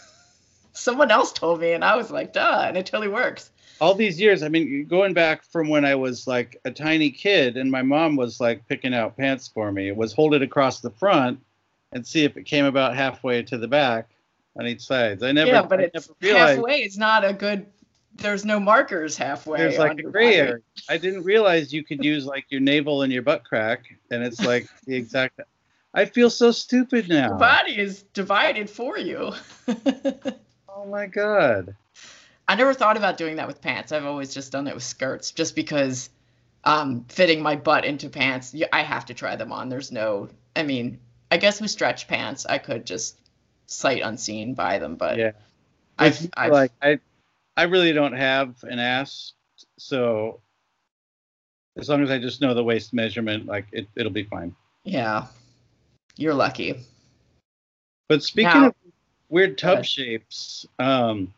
someone 0.74 1.12
else 1.12 1.32
told 1.32 1.62
me, 1.62 1.74
and 1.74 1.84
I 1.84 1.96
was 1.96 2.12
like, 2.12 2.34
duh, 2.34 2.66
and 2.68 2.78
it 2.78 2.86
totally 2.86 3.08
works. 3.08 3.50
All 3.82 3.94
these 3.94 4.20
years 4.20 4.44
i 4.44 4.50
mean 4.50 4.86
going 4.86 5.14
back 5.14 5.44
from 5.44 5.68
when 5.68 5.86
i 5.86 5.96
was 5.96 6.28
like 6.28 6.60
a 6.66 6.72
tiny 6.72 7.10
kid 7.10 7.58
and 7.58 7.70
my 7.70 7.82
mom 7.82 8.16
was 8.16 8.40
like 8.40 8.68
picking 8.68 8.94
out 8.94 9.18
pants 9.18 9.48
for 9.48 9.72
me 9.72 9.88
it 9.88 9.96
was 9.96 10.14
hold 10.14 10.34
it 10.34 10.42
across 10.42 10.80
the 10.80 10.90
front 10.90 11.40
and 11.92 12.06
see 12.06 12.24
if 12.24 12.38
it 12.38 12.44
came 12.44 12.66
about 12.66 12.96
halfway 12.96 13.42
to 13.44 13.58
the 13.58 13.68
back 13.68 14.10
on 14.58 14.68
each 14.68 14.82
side 14.82 15.22
i 15.24 15.32
never 15.32 15.52
yeah, 15.52 15.62
but 15.62 15.80
I 15.80 15.90
it's 15.94 16.10
halfway. 16.22 16.80
It's 16.82 16.98
not 16.98 17.26
a 17.26 17.34
good. 17.34 17.66
There's 18.18 18.46
no 18.46 18.62
markers 18.62 19.18
halfway. 19.18 19.58
there's 19.58 19.78
like 19.78 20.00
a 20.00 20.04
gray 20.04 20.36
area 20.36 20.58
i 20.90 20.98
didn't 20.98 21.24
realize 21.24 21.74
you 21.74 21.84
could 21.84 22.04
use 22.04 22.26
like 22.26 22.46
your 22.50 22.62
navel 22.62 23.02
and 23.02 23.12
your 23.12 23.24
butt 23.24 23.44
crack 23.44 23.94
and 24.10 24.24
it's 24.24 24.42
like 24.46 24.68
the 24.86 24.96
exact 24.96 25.42
i 25.94 26.06
feel 26.06 26.30
so 26.30 26.52
stupid 26.52 27.10
now 27.10 27.28
Your 27.28 27.38
body 27.38 27.78
is 27.78 28.04
divided 28.14 28.70
for 28.70 28.98
you. 28.98 29.34
oh 29.68 30.86
my 30.90 31.08
god 31.08 31.76
I 32.48 32.56
never 32.56 32.74
thought 32.74 32.98
about 32.98 33.18
doing 33.18 33.38
that 33.38 33.48
with 33.48 33.62
pants. 33.62 33.92
I've 33.92 34.06
always 34.06 34.34
just 34.34 34.52
done 34.52 34.68
it 34.68 34.76
with 34.76 34.84
skirts, 34.84 35.32
just 35.32 35.56
because 35.56 36.10
um, 36.64 37.06
fitting 37.10 37.42
my 37.42 37.56
butt 37.56 37.86
into 37.86 38.10
pants, 38.10 38.56
I 38.72 38.84
have 38.84 39.06
to 39.08 39.14
try 39.14 39.36
them 39.36 39.52
on. 39.52 39.70
There's 39.70 39.92
no, 39.92 40.30
I 40.56 40.64
mean, 40.64 41.00
I 41.32 41.38
guess 41.38 41.60
with 41.60 41.72
stretch 41.72 42.08
pants, 42.08 42.46
I 42.46 42.60
could 42.60 42.86
just 42.86 43.18
sight 43.68 44.02
unseen 44.04 44.54
buy 44.54 44.78
them, 44.78 44.96
but 44.96 45.18
yeah 45.18 45.32
I've, 45.98 46.30
I've 46.38 46.52
like 46.52 46.72
i 46.84 47.00
i 47.58 47.64
really 47.64 47.94
don't 47.94 48.14
have 48.14 48.56
an 48.64 48.78
ass 48.78 49.34
so 49.80 50.40
as 51.76 51.90
long 51.90 52.04
as 52.04 52.12
i 52.12 52.20
just 52.20 52.42
know 52.42 52.54
the 52.54 52.64
waist 52.64 52.94
measurement 52.94 53.48
like 53.48 53.66
it, 53.72 53.88
it'll 53.96 54.12
be 54.12 54.26
fine 54.26 54.54
yeah, 54.86 55.26
you're 56.16 56.36
lucky. 56.36 56.80
But 58.08 58.24
speaking 58.24 58.54
Now- 58.54 58.68
of 58.68 58.76
weird 59.30 59.58
tub 59.58 59.84
shapes, 59.84 60.66
um, 60.80 61.34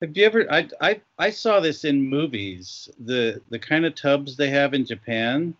have 0.00 0.16
you 0.16 0.24
ever? 0.24 0.50
I 0.52 0.68
I 0.80 1.00
I 1.18 1.30
saw 1.30 1.60
this 1.60 1.84
in 1.84 2.02
movies. 2.08 2.88
The 3.04 3.40
the 3.50 3.58
kind 3.58 3.84
of 3.86 3.94
tubs 3.94 4.36
they 4.36 4.50
have 4.50 4.74
in 4.74 4.84
Japan 4.84 5.54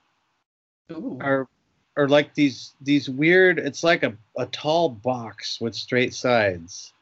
Ooh. 0.93 1.19
are 1.21 1.49
are 1.97 2.09
like 2.09 2.35
these 2.35 2.75
these 2.81 3.09
weird. 3.09 3.59
It's 3.59 3.85
like 3.85 4.03
a 4.03 4.15
a 4.37 4.47
tall 4.47 4.89
box 4.89 5.61
with 5.61 5.75
straight 5.75 6.15
sides, 6.15 6.93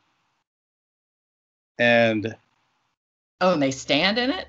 and 1.78 2.36
Oh, 3.40 3.54
and 3.54 3.62
they 3.62 3.72
stand 3.72 4.18
in 4.18 4.30
it? 4.30 4.46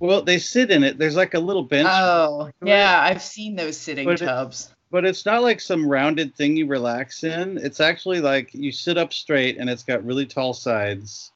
well, 0.00 0.20
they 0.22 0.38
sit 0.38 0.70
in 0.72 0.82
it. 0.82 0.98
There's 0.98 1.14
like 1.14 1.34
a 1.34 1.38
little 1.38 1.62
bench, 1.62 1.88
Oh, 1.90 2.46
it. 2.46 2.54
yeah, 2.64 3.00
I've 3.00 3.22
seen 3.22 3.54
those 3.54 3.76
sitting 3.76 4.04
But 4.04 4.20
it- 4.20 4.24
tubs. 4.26 4.74
but 4.90 5.04
it's 5.04 5.24
not 5.24 5.42
like 5.42 5.60
some 5.60 5.86
rounded 5.88 6.34
thing 6.34 6.56
you 6.56 6.66
relax 6.66 7.22
in. 7.22 7.56
It's 7.58 7.78
actually 7.78 8.20
like 8.20 8.52
you 8.52 8.72
sit 8.72 8.98
up 8.98 9.12
straight, 9.12 9.58
and 9.58 9.70
it's 9.70 9.84
got 9.84 10.04
really 10.04 10.26
tall 10.26 10.54
sides. 10.54 11.30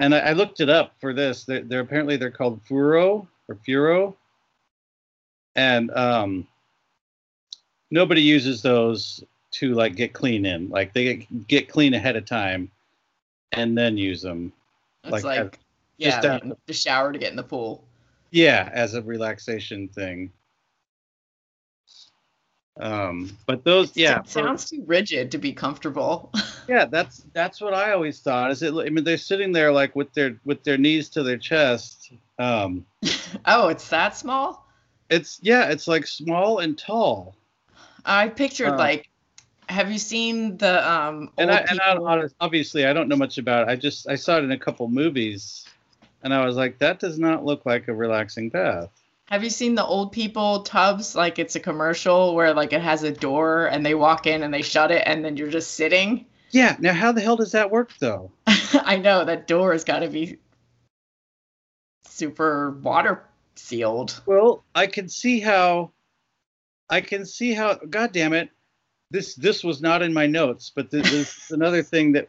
And 0.00 0.14
I, 0.14 0.18
I 0.18 0.32
looked 0.32 0.60
it 0.60 0.68
up 0.68 0.94
for 1.00 1.12
this. 1.12 1.44
They're, 1.44 1.62
they're 1.62 1.80
apparently 1.80 2.16
they're 2.16 2.30
called 2.30 2.60
furo 2.68 3.26
or 3.48 3.54
furo, 3.66 4.14
and 5.54 5.90
um, 5.92 6.46
nobody 7.90 8.22
uses 8.22 8.62
those 8.62 9.22
to 9.52 9.74
like 9.74 9.94
get 9.94 10.12
clean 10.12 10.46
in. 10.46 10.68
Like 10.68 10.92
they 10.92 11.16
get, 11.16 11.46
get 11.48 11.68
clean 11.68 11.94
ahead 11.94 12.16
of 12.16 12.24
time, 12.24 12.70
and 13.52 13.76
then 13.78 13.96
use 13.96 14.22
them. 14.22 14.52
It's 15.04 15.12
like 15.12 15.24
like, 15.24 15.52
that- 15.52 15.58
yeah, 15.96 16.10
just 16.10 16.22
down- 16.22 16.48
like 16.48 16.58
the 16.66 16.72
shower 16.72 17.12
to 17.12 17.18
get 17.18 17.30
in 17.30 17.36
the 17.36 17.42
pool. 17.44 17.84
Yeah, 18.32 18.68
as 18.72 18.94
a 18.94 19.02
relaxation 19.02 19.86
thing. 19.86 20.32
Um, 22.80 23.36
but 23.46 23.62
those, 23.64 23.96
yeah, 23.96 24.18
It 24.18 24.24
for- 24.26 24.30
sounds 24.30 24.68
too 24.68 24.82
rigid 24.86 25.30
to 25.32 25.38
be 25.38 25.52
comfortable. 25.52 26.32
Yeah, 26.66 26.86
that's 26.86 27.22
that's 27.34 27.60
what 27.60 27.74
I 27.74 27.92
always 27.92 28.20
thought. 28.20 28.50
Is 28.50 28.62
it? 28.62 28.72
I 28.72 28.88
mean, 28.88 29.04
they're 29.04 29.18
sitting 29.18 29.52
there 29.52 29.70
like 29.70 29.94
with 29.94 30.10
their 30.14 30.40
with 30.46 30.64
their 30.64 30.78
knees 30.78 31.10
to 31.10 31.22
their 31.22 31.36
chest. 31.36 32.10
Um, 32.38 32.86
oh, 33.44 33.68
it's 33.68 33.86
that 33.90 34.16
small? 34.16 34.66
it's 35.10 35.38
yeah, 35.42 35.64
it's 35.68 35.86
like 35.86 36.06
small 36.06 36.60
and 36.60 36.78
tall. 36.78 37.36
I 38.06 38.28
pictured 38.28 38.72
Uh, 38.72 38.78
like 38.78 39.10
have 39.68 39.92
you 39.92 39.98
seen 39.98 40.56
the 40.56 40.90
um 40.90 41.30
And 41.36 41.50
I 41.50 41.58
and 41.68 41.78
I, 41.80 41.96
honest- 41.96 42.34
obviously 42.40 42.86
I 42.86 42.94
don't 42.94 43.08
know 43.08 43.16
much 43.16 43.36
about 43.36 43.68
it. 43.68 43.70
I 43.70 43.76
just 43.76 44.08
I 44.08 44.14
saw 44.14 44.38
it 44.38 44.44
in 44.44 44.52
a 44.52 44.58
couple 44.58 44.88
movies, 44.88 45.66
and 46.22 46.32
I 46.32 46.46
was 46.46 46.56
like, 46.56 46.78
that 46.78 46.98
does 46.98 47.18
not 47.18 47.44
look 47.44 47.66
like 47.66 47.88
a 47.88 47.94
relaxing 47.94 48.48
bath. 48.48 48.88
Have 49.26 49.42
you 49.42 49.50
seen 49.50 49.74
the 49.74 49.84
old 49.84 50.12
people 50.12 50.60
tubs 50.62 51.14
like 51.14 51.38
it's 51.38 51.56
a 51.56 51.60
commercial 51.60 52.34
where 52.34 52.52
like 52.54 52.72
it 52.72 52.82
has 52.82 53.02
a 53.02 53.12
door 53.12 53.66
and 53.66 53.84
they 53.84 53.94
walk 53.94 54.26
in 54.26 54.42
and 54.42 54.52
they 54.52 54.62
shut 54.62 54.90
it 54.90 55.02
and 55.06 55.24
then 55.24 55.36
you're 55.36 55.50
just 55.50 55.72
sitting? 55.74 56.26
Yeah. 56.50 56.76
Now, 56.78 56.92
how 56.92 57.12
the 57.12 57.20
hell 57.20 57.36
does 57.36 57.52
that 57.52 57.70
work 57.70 57.90
though? 57.98 58.30
I 58.46 58.96
know 58.96 59.24
that 59.24 59.46
door 59.46 59.72
has 59.72 59.84
got 59.84 60.00
to 60.00 60.08
be 60.08 60.38
super 62.06 62.70
water 62.82 63.24
sealed. 63.56 64.20
Well, 64.26 64.64
I 64.74 64.86
can 64.86 65.08
see 65.08 65.40
how. 65.40 65.92
I 66.88 67.00
can 67.00 67.24
see 67.24 67.52
how. 67.52 67.74
God 67.74 68.12
damn 68.12 68.34
it! 68.34 68.50
This 69.10 69.34
this 69.34 69.64
was 69.64 69.80
not 69.80 70.02
in 70.02 70.12
my 70.12 70.26
notes, 70.26 70.70
but 70.74 70.90
this, 70.90 71.10
this 71.10 71.36
is 71.44 71.50
another 71.50 71.82
thing 71.82 72.12
that 72.12 72.28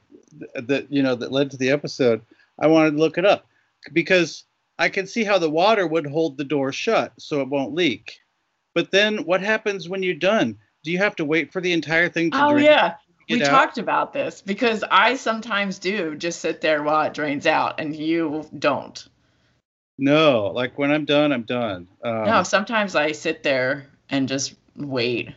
that 0.55 0.91
you 0.91 1.03
know 1.03 1.15
that 1.15 1.31
led 1.31 1.51
to 1.51 1.57
the 1.57 1.71
episode. 1.71 2.21
I 2.57 2.67
wanted 2.67 2.91
to 2.91 2.97
look 2.97 3.17
it 3.17 3.25
up 3.25 3.47
because 3.91 4.45
I 4.77 4.89
can 4.89 5.07
see 5.07 5.23
how 5.23 5.37
the 5.37 5.49
water 5.49 5.87
would 5.87 6.05
hold 6.05 6.37
the 6.37 6.43
door 6.43 6.71
shut 6.71 7.13
so 7.17 7.41
it 7.41 7.49
won't 7.49 7.73
leak. 7.73 8.19
But 8.73 8.91
then, 8.91 9.19
what 9.19 9.41
happens 9.41 9.87
when 9.87 10.03
you're 10.03 10.15
done? 10.15 10.57
Do 10.83 10.91
you 10.91 10.97
have 10.97 11.15
to 11.15 11.25
wait 11.25 11.51
for 11.51 11.61
the 11.61 11.71
entire 11.71 12.09
thing 12.09 12.31
to 12.31 12.37
Oh 12.37 12.51
drain? 12.51 12.65
Oh 12.65 12.69
yeah. 12.69 12.95
We 13.27 13.41
out? 13.41 13.49
talked 13.49 13.77
about 13.79 14.13
this 14.13 14.41
because 14.41 14.83
I 14.91 15.15
sometimes 15.15 15.79
do 15.79 16.15
just 16.15 16.41
sit 16.41 16.61
there 16.61 16.83
while 16.83 17.07
it 17.07 17.13
drains 17.13 17.47
out 17.47 17.79
and 17.79 17.95
you 17.95 18.47
don't. 18.59 19.07
No, 19.97 20.51
like 20.53 20.77
when 20.77 20.91
I'm 20.91 21.05
done, 21.05 21.31
I'm 21.31 21.43
done. 21.43 21.87
Um, 22.03 22.25
No, 22.25 22.43
sometimes 22.43 22.95
I 22.95 23.13
sit 23.13 23.41
there 23.41 23.87
and 24.09 24.27
just 24.27 24.55
wait. 24.75 25.29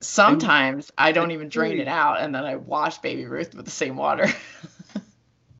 Sometimes 0.00 0.90
I 0.98 1.12
don't 1.12 1.30
even 1.30 1.48
drain 1.48 1.78
it 1.78 1.88
out 1.88 2.20
and 2.20 2.34
then 2.34 2.44
I 2.44 2.56
wash 2.56 2.98
Baby 2.98 3.24
Ruth 3.24 3.54
with 3.54 3.64
the 3.64 3.70
same 3.70 3.96
water. 3.96 4.26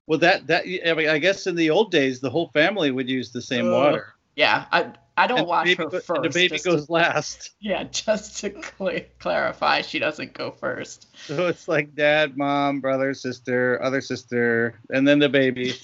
Well, 0.06 0.18
that 0.20 0.46
that 0.48 0.64
I, 0.86 0.92
mean, 0.94 1.08
I 1.08 1.18
guess 1.18 1.46
in 1.46 1.54
the 1.56 1.70
old 1.70 1.90
days, 1.90 2.20
the 2.20 2.30
whole 2.30 2.48
family 2.48 2.90
would 2.90 3.08
use 3.08 3.32
the 3.32 3.40
same 3.42 3.66
Ugh. 3.66 3.72
water. 3.72 4.14
yeah, 4.36 4.66
I 4.70 4.92
I 5.16 5.26
don't 5.26 5.38
And 5.38 5.46
the 5.46 5.48
wash 5.48 5.66
baby 5.66 5.82
her 5.84 5.90
first. 5.90 6.22
the 6.22 6.28
baby 6.30 6.58
goes 6.58 6.86
to, 6.86 6.92
last. 6.92 7.50
yeah, 7.60 7.84
just 7.84 8.38
to 8.40 8.50
cl- 8.62 9.00
clarify, 9.18 9.80
she 9.82 9.98
doesn't 9.98 10.34
go 10.34 10.50
first. 10.50 11.06
So 11.26 11.46
it's 11.46 11.68
like 11.68 11.94
dad, 11.94 12.36
mom, 12.36 12.80
brother, 12.80 13.14
sister, 13.14 13.80
other 13.82 14.00
sister, 14.00 14.78
and 14.90 15.06
then 15.06 15.20
the 15.20 15.28
baby. 15.28 15.74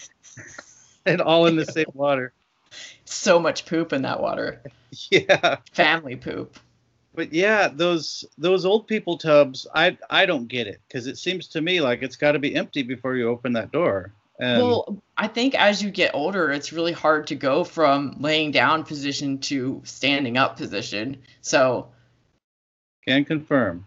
and 1.06 1.20
all 1.20 1.46
in 1.46 1.56
the 1.56 1.64
same 1.76 1.86
water. 1.94 2.32
So 3.04 3.38
much 3.38 3.66
poop 3.66 3.92
in 3.92 4.02
that 4.02 4.20
water. 4.20 4.62
Yeah. 5.10 5.56
Family 5.72 6.16
poop. 6.16 6.58
But 7.14 7.32
yeah, 7.32 7.68
those 7.68 8.24
those 8.38 8.64
old 8.64 8.86
people 8.86 9.18
tubs, 9.18 9.66
I 9.74 9.98
I 10.08 10.26
don't 10.26 10.48
get 10.48 10.66
it 10.66 10.80
because 10.86 11.06
it 11.06 11.18
seems 11.18 11.48
to 11.48 11.60
me 11.60 11.80
like 11.80 12.02
it's 12.02 12.16
got 12.16 12.32
to 12.32 12.38
be 12.38 12.54
empty 12.54 12.82
before 12.82 13.16
you 13.16 13.28
open 13.28 13.52
that 13.54 13.72
door. 13.72 14.12
And 14.40 14.62
Well, 14.62 15.02
I 15.18 15.28
think 15.28 15.54
as 15.54 15.82
you 15.82 15.90
get 15.90 16.14
older, 16.14 16.50
it's 16.50 16.72
really 16.72 16.92
hard 16.92 17.26
to 17.26 17.34
go 17.34 17.62
from 17.62 18.16
laying 18.20 18.52
down 18.52 18.84
position 18.84 19.38
to 19.40 19.82
standing 19.84 20.38
up 20.38 20.56
position. 20.56 21.18
So, 21.42 21.88
can 23.06 23.26
confirm. 23.26 23.86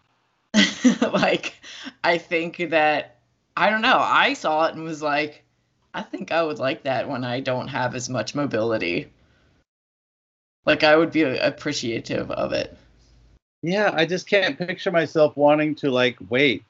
like, 1.01 1.55
I 2.03 2.19
think 2.19 2.57
that, 2.69 3.17
I 3.57 3.71
don't 3.71 3.81
know, 3.81 3.97
I 3.97 4.33
saw 4.33 4.67
it 4.67 4.75
and 4.75 4.83
was 4.83 5.01
like, 5.01 5.43
I 5.91 6.03
think 6.03 6.31
I 6.31 6.43
would 6.43 6.59
like 6.59 6.83
that 6.83 7.09
when 7.09 7.23
I 7.23 7.39
don't 7.39 7.67
have 7.69 7.95
as 7.95 8.07
much 8.07 8.35
mobility. 8.35 9.11
Like, 10.65 10.83
I 10.83 10.95
would 10.95 11.11
be 11.11 11.23
appreciative 11.23 12.29
of 12.29 12.53
it. 12.53 12.77
Yeah, 13.63 13.91
I 13.93 14.05
just 14.05 14.27
can't 14.27 14.57
picture 14.57 14.91
myself 14.91 15.35
wanting 15.37 15.73
to 15.75 15.89
like 15.89 16.17
wait 16.29 16.63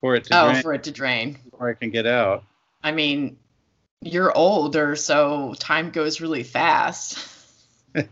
for 0.00 0.14
it 0.14 0.24
to 0.24 0.38
Oh, 0.38 0.50
drain 0.50 0.62
for 0.62 0.74
it 0.74 0.84
to 0.84 0.90
drain. 0.92 1.38
before 1.50 1.70
I 1.70 1.74
can 1.74 1.90
get 1.90 2.06
out. 2.06 2.44
I 2.84 2.92
mean, 2.92 3.36
you're 4.02 4.36
older, 4.36 4.94
so 4.94 5.54
time 5.58 5.90
goes 5.90 6.20
really 6.20 6.44
fast. 6.44 7.26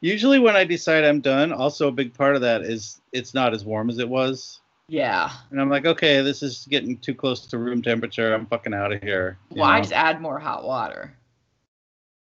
Usually 0.00 0.40
when 0.40 0.56
I 0.56 0.64
decide 0.64 1.04
I'm 1.04 1.20
done, 1.20 1.52
also 1.52 1.86
a 1.88 1.92
big 1.92 2.12
part 2.12 2.34
of 2.34 2.42
that 2.42 2.62
is 2.62 3.00
it's 3.12 3.34
not 3.34 3.54
as 3.54 3.64
warm 3.64 3.88
as 3.88 3.98
it 3.98 4.08
was. 4.08 4.60
Yeah. 4.88 5.30
And 5.50 5.60
I'm 5.60 5.70
like, 5.70 5.86
okay, 5.86 6.20
this 6.22 6.42
is 6.42 6.66
getting 6.68 6.98
too 6.98 7.14
close 7.14 7.46
to 7.46 7.56
room 7.56 7.82
temperature. 7.82 8.34
I'm 8.34 8.46
fucking 8.46 8.74
out 8.74 8.92
of 8.92 9.00
here. 9.00 9.38
you 9.50 9.60
Well, 9.60 9.70
I 9.70 9.80
just 9.80 9.92
add 9.92 10.20
more 10.20 10.40
hot 10.40 10.64
water. 10.64 11.14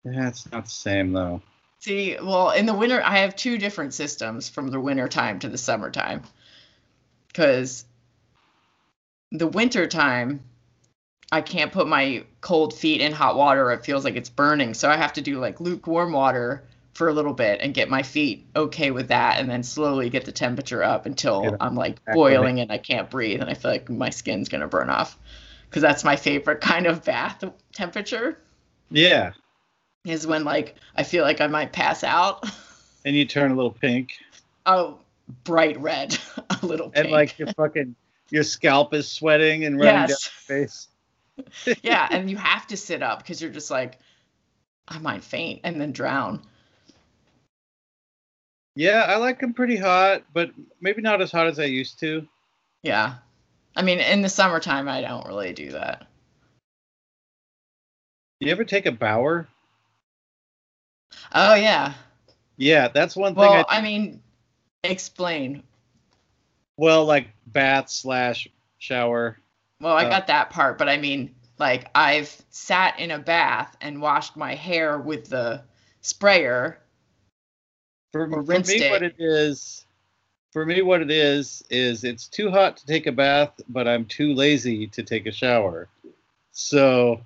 Yeah, 0.05 0.29
it's 0.29 0.51
not 0.53 0.65
the 0.67 0.71
same 0.71 1.13
though. 1.15 1.41
See, 1.85 2.17
well, 2.19 2.53
in 2.53 2.65
the 2.65 2.73
winter, 2.73 3.03
I 3.05 3.19
have 3.19 3.37
two 3.37 3.59
different 3.59 3.93
systems 3.93 4.49
from 4.49 4.69
the 4.69 4.81
winter 4.81 5.07
time 5.07 5.39
to 5.41 5.51
the 5.51 5.59
summertime. 5.59 6.23
Because 7.27 7.85
the 9.31 9.49
winter 9.49 9.87
time, 9.87 10.41
I 11.31 11.43
can't 11.43 11.73
put 11.73 11.87
my 11.87 12.25
cold 12.41 12.73
feet 12.73 13.03
in 13.03 13.13
hot 13.13 13.37
water. 13.37 13.71
It 13.71 13.85
feels 13.85 14.03
like 14.03 14.17
it's 14.17 14.31
burning. 14.31 14.73
So 14.73 14.89
I 14.89 14.97
have 14.97 15.13
to 15.13 15.21
do 15.21 15.39
like 15.39 15.61
lukewarm 15.61 16.13
water 16.13 16.65
for 16.95 17.09
a 17.09 17.13
little 17.13 17.35
bit 17.35 17.61
and 17.61 17.75
get 17.75 17.91
my 17.91 18.03
feet 18.03 18.47
okay 18.57 18.91
with 18.91 19.09
that 19.09 19.39
and 19.39 19.51
then 19.51 19.63
slowly 19.63 20.09
get 20.09 20.25
the 20.25 20.33
temperature 20.33 20.83
up 20.83 21.05
until 21.05 21.51
Get 21.51 21.57
I'm 21.61 21.75
like 21.75 21.97
acclimate. 22.09 22.15
boiling 22.15 22.61
and 22.61 22.73
I 22.73 22.79
can't 22.79 23.11
breathe 23.11 23.43
and 23.43 23.51
I 23.51 23.53
feel 23.53 23.71
like 23.71 23.91
my 23.91 24.09
skin's 24.09 24.49
going 24.49 24.63
to 24.63 24.69
burn 24.69 24.89
off. 24.89 25.19
Because 25.69 25.83
that's 25.83 26.03
my 26.03 26.17
favorite 26.17 26.61
kind 26.63 26.87
of 26.87 27.05
bath 27.05 27.45
temperature 27.75 28.39
Yeah. 28.89 29.33
Is 30.05 30.27
when 30.27 30.45
like 30.45 30.77
I 30.97 31.03
feel 31.03 31.25
like 31.25 31.41
I 31.41 31.47
might 31.47 31.73
pass 31.73 32.05
out. 32.05 32.49
And 33.05 33.17
you 33.17 33.25
turn 33.25 33.51
a 33.51 33.55
little 33.55 33.71
pink. 33.71 34.15
Oh, 34.67 34.99
bright 35.45 35.81
red, 35.81 36.19
a 36.63 36.67
little 36.67 36.91
pink. 36.91 37.07
And 37.07 37.13
like 37.13 37.39
your 37.39 37.49
fucking 37.49 37.95
your 38.31 38.43
scalp 38.43 38.95
is 38.95 39.11
sweating 39.11 39.65
and 39.65 39.79
running 39.79 39.95
down 39.95 40.09
your 40.09 40.19
face. 40.19 40.89
yeah, 41.83 42.09
and 42.11 42.31
you 42.31 42.37
have 42.37 42.67
to 42.69 42.77
sit 42.77 43.03
up 43.03 43.19
because 43.19 43.41
you're 43.41 43.51
just 43.51 43.71
like, 43.71 43.99
I 44.89 44.99
might 44.99 45.25
faint 45.25 45.61
and 45.65 45.81
then 45.81 45.93
drown. 45.93 46.43
Yeah, 48.77 49.05
I 49.07 49.17
like 49.17 49.39
them 49.39 49.55
pretty 49.55 49.77
hot, 49.77 50.25
but 50.33 50.51
maybe 50.81 51.01
not 51.01 51.23
as 51.23 51.31
hot 51.31 51.47
as 51.47 51.61
I 51.61 51.65
used 51.65 52.01
to. 52.01 52.27
Yeah, 52.83 53.15
I 53.77 53.83
mean, 53.83 54.01
in 54.01 54.23
the 54.23 54.29
summertime, 54.29 54.89
I 54.89 55.01
don't 55.01 55.27
really 55.27 55.53
do 55.53 55.73
that. 55.73 56.07
You 58.41 58.51
ever 58.51 58.65
take 58.65 58.87
a 58.87 58.93
Bower? 58.93 59.47
Oh 61.33 61.55
yeah. 61.55 61.95
Yeah, 62.57 62.89
that's 62.89 63.17
one 63.17 63.35
thing. 63.35 63.41
Well, 63.41 63.65
I, 63.69 63.79
I 63.79 63.83
mean, 63.83 64.23
explain. 64.85 65.63
well, 66.77 67.05
like 67.05 67.29
bath 67.47 67.91
slash 67.91 68.49
shower. 68.79 69.39
Well, 69.81 69.97
I 69.97 70.05
Uh, 70.07 70.11
got 70.11 70.27
that 70.29 70.51
part, 70.51 70.79
but 70.79 70.89
I 70.89 70.97
mean, 70.97 71.35
like, 71.59 71.91
I've 71.95 72.35
sat 72.51 72.99
in 73.01 73.11
a 73.11 73.19
bath 73.19 73.77
and 73.81 74.01
washed 74.01 74.37
my 74.37 74.55
hair 74.55 74.99
with 74.99 75.29
the 75.29 75.63
sprayer. 76.01 76.79
For, 78.13 78.31
for 78.31 78.43
me, 78.43 78.91
what 78.91 79.03
it. 79.03 79.15
it 79.19 79.23
is, 79.25 79.85
for 80.53 80.65
me, 80.65 80.83
what 80.83 81.03
it 81.03 81.11
is 81.11 81.65
is 81.71 82.05
it's 82.05 82.29
too 82.29 82.51
hot 82.51 82.77
to 82.77 82.87
take 82.87 83.09
a 83.09 83.13
bath, 83.13 83.61
but 83.69 83.89
I'm 83.89 84.05
too 84.05 84.33
lazy 84.35 84.87
to 84.89 85.03
take 85.03 85.27
a 85.27 85.33
shower. 85.33 85.89
So 86.53 87.21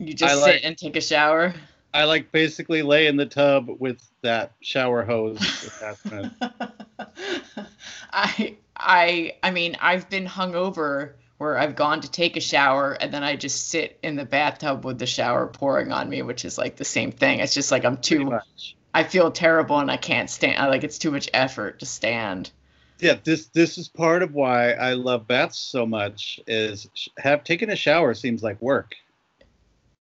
You 0.00 0.12
just 0.12 0.42
like- 0.42 0.54
sit 0.54 0.64
and 0.64 0.76
take 0.76 0.96
a 0.96 1.00
shower. 1.00 1.54
I 1.96 2.04
like 2.04 2.30
basically 2.30 2.82
lay 2.82 3.06
in 3.06 3.16
the 3.16 3.24
tub 3.24 3.70
with 3.78 4.06
that 4.20 4.52
shower 4.60 5.02
hose 5.02 5.40
attachment. 5.66 6.34
I 8.12 8.56
I 8.76 9.36
I 9.42 9.50
mean 9.50 9.78
I've 9.80 10.10
been 10.10 10.26
hungover 10.26 11.14
where 11.38 11.56
I've 11.56 11.74
gone 11.74 12.02
to 12.02 12.10
take 12.10 12.36
a 12.36 12.40
shower 12.40 12.92
and 12.92 13.14
then 13.14 13.24
I 13.24 13.34
just 13.36 13.70
sit 13.70 13.98
in 14.02 14.16
the 14.16 14.26
bathtub 14.26 14.84
with 14.84 14.98
the 14.98 15.06
shower 15.06 15.46
pouring 15.46 15.90
on 15.90 16.10
me, 16.10 16.20
which 16.20 16.44
is 16.44 16.58
like 16.58 16.76
the 16.76 16.84
same 16.84 17.12
thing. 17.12 17.40
It's 17.40 17.54
just 17.54 17.72
like 17.72 17.86
I'm 17.86 17.96
too 17.96 18.26
much. 18.26 18.76
I 18.92 19.02
feel 19.02 19.30
terrible 19.30 19.78
and 19.78 19.90
I 19.90 19.96
can't 19.96 20.28
stand 20.28 20.58
I, 20.58 20.68
like 20.68 20.84
it's 20.84 20.98
too 20.98 21.10
much 21.10 21.30
effort 21.32 21.78
to 21.78 21.86
stand. 21.86 22.50
Yeah, 22.98 23.16
this 23.24 23.46
this 23.46 23.78
is 23.78 23.88
part 23.88 24.22
of 24.22 24.34
why 24.34 24.72
I 24.72 24.92
love 24.92 25.26
baths 25.26 25.58
so 25.58 25.86
much. 25.86 26.40
Is 26.46 26.90
sh- 26.92 27.08
have 27.16 27.42
taken 27.42 27.70
a 27.70 27.76
shower 27.76 28.12
seems 28.12 28.42
like 28.42 28.60
work. 28.60 28.96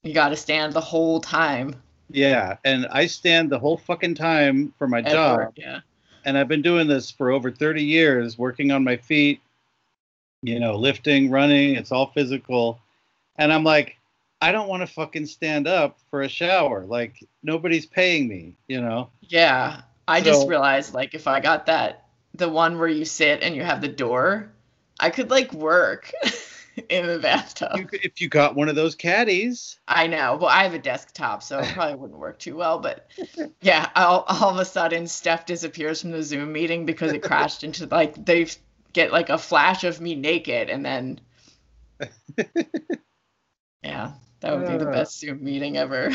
You 0.09 0.15
got 0.15 0.31
to 0.31 0.37
stand 0.37 0.73
the 0.73 0.81
whole 0.81 1.21
time. 1.21 1.75
Yeah, 2.09 2.57
and 2.65 2.87
I 2.91 3.07
stand 3.07 3.51
the 3.51 3.59
whole 3.59 3.77
fucking 3.77 4.15
time 4.15 4.73
for 4.79 4.89
my 4.89 5.01
at 5.01 5.09
job, 5.09 5.37
work, 5.37 5.53
Yeah. 5.59 5.81
and 6.25 6.39
I've 6.39 6.49
been 6.49 6.63
doing 6.63 6.89
this 6.89 7.11
for 7.11 7.31
over 7.31 7.51
30 7.51 7.85
years, 7.85 8.39
working 8.39 8.73
on 8.73 8.83
my 8.83 8.97
feet, 8.97 9.43
you 10.43 10.61
know, 10.61 10.77
lifting, 10.77 11.31
running, 11.31 11.75
it's 11.75 11.93
all 11.93 12.07
physical. 12.07 12.81
And 13.37 13.53
I'm 13.53 13.65
like, 13.65 13.99
I 14.41 14.51
don't 14.51 14.67
want 14.67 14.81
to 14.81 14.87
fucking 14.87 15.27
stand 15.27 15.69
up 15.69 15.99
for 16.09 16.23
a 16.23 16.29
shower. 16.29 16.87
Like 16.87 17.23
nobody's 17.43 17.85
paying 17.85 18.29
me, 18.29 18.55
you 18.67 18.81
know. 18.81 19.11
Yeah. 19.21 19.83
I 20.07 20.23
just 20.23 20.49
realized 20.49 20.95
like 20.95 21.13
if 21.13 21.27
I 21.27 21.41
got 21.41 21.67
that 21.67 22.07
the 22.35 22.49
one 22.49 22.79
where 22.79 22.89
you 22.89 23.05
sit 23.05 23.43
and 23.43 23.55
you 23.55 23.63
have 23.63 23.83
the 23.83 23.89
door, 23.89 24.49
I 24.99 25.11
could 25.11 25.29
like 25.29 25.53
work 25.53 26.11
in 26.89 27.07
the 27.07 27.19
bathtub. 27.19 27.77
You 27.77 27.87
could, 27.87 28.01
if 28.05 28.21
you 28.21 28.29
got 28.29 28.55
one 28.57 28.69
of 28.69 28.77
those 28.77 28.95
caddies, 28.95 29.79
I 29.89 30.07
know. 30.07 30.37
Well, 30.41 30.51
I 30.51 30.63
have 30.65 30.75
a 30.75 30.79
desktop, 30.79 31.43
so 31.43 31.59
it 31.59 31.69
probably 31.75 31.97
wouldn't 31.97 32.19
work 32.19 32.39
too 32.39 32.57
well. 32.57 32.79
But 32.79 33.09
yeah, 33.61 33.91
all, 33.97 34.25
all 34.29 34.51
of 34.51 34.59
a 34.59 34.65
sudden, 34.65 35.07
Steph 35.07 35.47
disappears 35.47 36.01
from 36.03 36.11
the 36.13 36.23
Zoom 36.23 36.53
meeting 36.53 36.87
because 36.87 37.13
it 37.13 37.23
crashed 37.23 37.65
into 37.65 37.87
like 37.87 38.25
they 38.25 38.47
get 38.93 39.13
like 39.13 39.29
a 39.29 39.39
flash 39.39 39.85
of 39.85 40.01
me 40.01 40.15
naked, 40.15 40.71
and 40.71 40.85
then 40.85 41.21
yeah, 43.83 44.13
that 44.41 44.57
would 44.59 44.69
be 44.69 44.77
the 44.77 44.89
Uh. 44.89 44.93
best 44.93 45.19
Zoom 45.19 45.43
meeting 45.43 45.77
ever. 45.77 46.11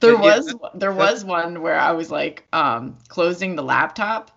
there 0.00 0.16
was 0.16 0.54
there 0.74 0.92
was 0.92 1.24
one 1.24 1.62
where 1.62 1.78
I 1.78 1.92
was 1.92 2.10
like 2.10 2.46
um, 2.52 2.98
closing 3.08 3.56
the 3.56 3.62
laptop. 3.62 4.30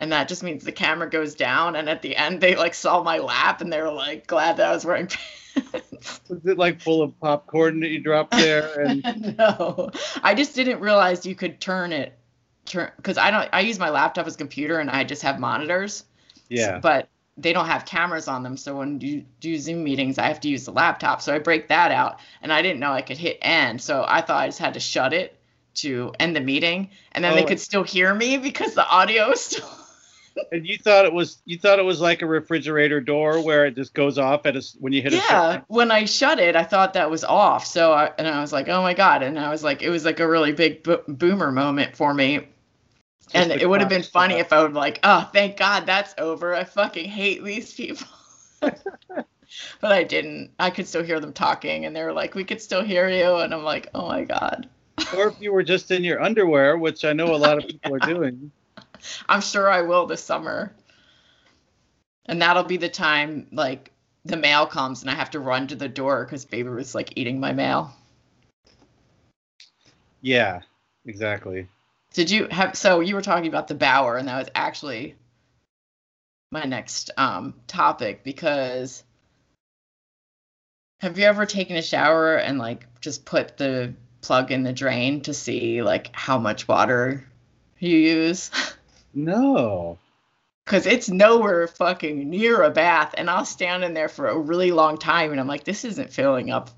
And 0.00 0.12
that 0.12 0.28
just 0.28 0.42
means 0.44 0.62
the 0.64 0.72
camera 0.72 1.10
goes 1.10 1.34
down, 1.34 1.74
and 1.76 1.88
at 1.88 2.02
the 2.02 2.14
end 2.16 2.40
they 2.40 2.54
like 2.54 2.74
saw 2.74 3.02
my 3.02 3.18
lap, 3.18 3.60
and 3.60 3.72
they 3.72 3.80
were 3.82 3.90
like 3.92 4.26
glad 4.26 4.56
that 4.58 4.68
I 4.68 4.72
was 4.72 4.84
wearing 4.84 5.08
pants. 5.08 6.20
was 6.28 6.46
it 6.46 6.56
like 6.56 6.80
full 6.80 7.02
of 7.02 7.18
popcorn 7.20 7.80
that 7.80 7.88
you 7.88 7.98
dropped 8.00 8.30
there? 8.30 8.80
And 8.80 9.36
no, 9.38 9.90
I 10.22 10.34
just 10.34 10.54
didn't 10.54 10.80
realize 10.80 11.26
you 11.26 11.34
could 11.34 11.60
turn 11.60 11.92
it, 11.92 12.16
turn 12.64 12.92
because 12.96 13.18
I 13.18 13.30
don't. 13.32 13.48
I 13.52 13.60
use 13.60 13.78
my 13.80 13.90
laptop 13.90 14.26
as 14.28 14.34
a 14.36 14.38
computer, 14.38 14.78
and 14.78 14.88
I 14.88 15.02
just 15.02 15.22
have 15.22 15.40
monitors. 15.40 16.04
yeah, 16.48 16.78
But 16.78 17.08
they 17.36 17.52
don't 17.52 17.66
have 17.66 17.84
cameras 17.84 18.28
on 18.28 18.42
them, 18.44 18.56
so 18.56 18.76
when 18.76 19.00
you 19.00 19.24
do 19.40 19.56
Zoom 19.58 19.82
meetings, 19.82 20.18
I 20.18 20.26
have 20.28 20.40
to 20.42 20.48
use 20.48 20.64
the 20.64 20.72
laptop. 20.72 21.22
So 21.22 21.34
I 21.34 21.40
break 21.40 21.68
that 21.68 21.90
out, 21.90 22.20
and 22.42 22.52
I 22.52 22.62
didn't 22.62 22.78
know 22.78 22.92
I 22.92 23.02
could 23.02 23.18
hit 23.18 23.38
end, 23.42 23.80
so 23.80 24.04
I 24.06 24.20
thought 24.20 24.42
I 24.42 24.46
just 24.46 24.58
had 24.60 24.74
to 24.74 24.80
shut 24.80 25.12
it 25.12 25.36
to 25.74 26.12
end 26.20 26.34
the 26.36 26.40
meeting, 26.40 26.90
and 27.12 27.24
then 27.24 27.34
they 27.34 27.42
Oh. 27.44 27.46
could 27.46 27.60
still 27.60 27.82
hear 27.84 28.14
me 28.14 28.36
because 28.38 28.74
the 28.74 28.86
audio 28.88 29.30
is 29.32 29.40
still. 29.40 29.68
And 30.52 30.66
you 30.66 30.78
thought 30.78 31.04
it 31.04 31.12
was 31.12 31.42
you 31.44 31.58
thought 31.58 31.78
it 31.78 31.84
was 31.84 32.00
like 32.00 32.22
a 32.22 32.26
refrigerator 32.26 33.00
door 33.00 33.42
where 33.42 33.66
it 33.66 33.74
just 33.74 33.94
goes 33.94 34.18
off 34.18 34.46
at 34.46 34.56
a 34.56 34.62
when 34.78 34.92
you 34.92 35.02
hit 35.02 35.12
a 35.12 35.16
yeah 35.16 35.60
when 35.68 35.90
i 35.90 36.04
shut 36.04 36.38
it 36.38 36.56
i 36.56 36.62
thought 36.62 36.94
that 36.94 37.10
was 37.10 37.24
off. 37.24 37.66
So 37.66 37.92
I, 37.92 38.12
and 38.18 38.26
i 38.26 38.40
was 38.40 38.52
like 38.52 38.68
oh 38.68 38.82
my 38.82 38.94
god. 38.94 39.22
And 39.22 39.38
i 39.38 39.50
was 39.50 39.62
like 39.62 39.82
it 39.82 39.90
was 39.90 40.04
like 40.04 40.20
a 40.20 40.28
really 40.28 40.52
big 40.52 40.82
bo- 40.82 41.04
boomer 41.08 41.52
moment 41.52 41.96
for 41.96 42.12
me. 42.14 42.46
And 43.34 43.52
it 43.52 43.68
would 43.68 43.80
have 43.80 43.90
been 43.90 44.02
funny 44.02 44.34
if 44.36 44.52
i 44.52 44.62
would 44.62 44.74
like 44.74 45.00
oh 45.02 45.28
thank 45.32 45.56
god 45.56 45.86
that's 45.86 46.14
over. 46.18 46.54
I 46.54 46.64
fucking 46.64 47.08
hate 47.08 47.44
these 47.44 47.72
people. 47.72 48.06
But 49.80 49.92
i 49.92 50.04
didn't. 50.04 50.50
I 50.58 50.68
could 50.68 50.86
still 50.86 51.02
hear 51.02 51.20
them 51.20 51.32
talking 51.32 51.86
and 51.86 51.96
they 51.96 52.02
were 52.02 52.12
like 52.12 52.34
we 52.34 52.44
could 52.44 52.60
still 52.60 52.82
hear 52.82 53.08
you. 53.08 53.36
And 53.36 53.54
i'm 53.54 53.64
like 53.64 53.88
oh 53.94 54.06
my 54.06 54.24
god. 54.24 54.68
Or 55.16 55.28
if 55.28 55.40
you 55.40 55.52
were 55.52 55.62
just 55.62 55.90
in 55.90 56.04
your 56.04 56.20
underwear, 56.20 56.76
which 56.76 57.04
I 57.04 57.12
know 57.12 57.34
a 57.34 57.36
lot 57.36 57.56
of 57.56 57.66
people 57.66 57.94
are 57.94 57.98
doing. 58.14 58.50
I'm 59.28 59.40
sure 59.40 59.70
i 59.70 59.82
will 59.82 60.06
this 60.06 60.22
summer 60.22 60.72
and 62.26 62.42
that'll 62.42 62.64
be 62.64 62.76
the 62.76 62.88
time 62.88 63.46
like 63.52 63.90
the 64.24 64.36
mail 64.36 64.66
comes 64.66 65.00
and 65.00 65.10
I 65.10 65.14
have 65.14 65.30
to 65.30 65.40
run 65.40 65.66
to 65.68 65.74
the 65.74 65.88
door 65.88 66.24
because 66.24 66.44
baby 66.44 66.68
was 66.68 66.94
like 66.94 67.14
eating 67.16 67.40
my 67.40 67.52
mail. 67.52 67.94
Yeah, 70.20 70.60
exactly. 71.06 71.68
Did 72.12 72.30
you 72.30 72.48
have 72.50 72.76
so 72.76 73.00
you 73.00 73.14
were 73.14 73.22
talking 73.22 73.48
about 73.48 73.68
the 73.68 73.74
Bower 73.74 74.16
and 74.16 74.28
that 74.28 74.38
was 74.38 74.48
actually 74.54 75.14
my 76.50 76.64
next 76.64 77.10
um 77.16 77.54
topic 77.66 78.22
because 78.22 79.02
have 81.00 81.18
you 81.18 81.24
ever 81.24 81.46
taken 81.46 81.76
a 81.76 81.82
shower 81.82 82.36
and 82.36 82.58
like 82.58 82.86
just 83.00 83.24
put 83.24 83.56
the 83.56 83.94
plug 84.20 84.50
in 84.50 84.62
the 84.62 84.72
drain 84.72 85.20
to 85.22 85.32
see 85.32 85.82
like 85.82 86.10
how 86.14 86.38
much 86.38 86.68
water 86.68 87.26
you 87.78 87.96
use? 87.96 88.50
No. 89.12 89.98
Cause 90.66 90.86
it's 90.86 91.08
nowhere 91.08 91.66
fucking 91.66 92.28
near 92.28 92.62
a 92.62 92.70
bath, 92.70 93.14
and 93.16 93.30
I'll 93.30 93.46
stand 93.46 93.84
in 93.84 93.94
there 93.94 94.08
for 94.08 94.28
a 94.28 94.38
really 94.38 94.70
long 94.70 94.98
time, 94.98 95.30
and 95.30 95.40
I'm 95.40 95.46
like, 95.46 95.64
this 95.64 95.84
isn't 95.84 96.12
filling 96.12 96.50
up 96.50 96.70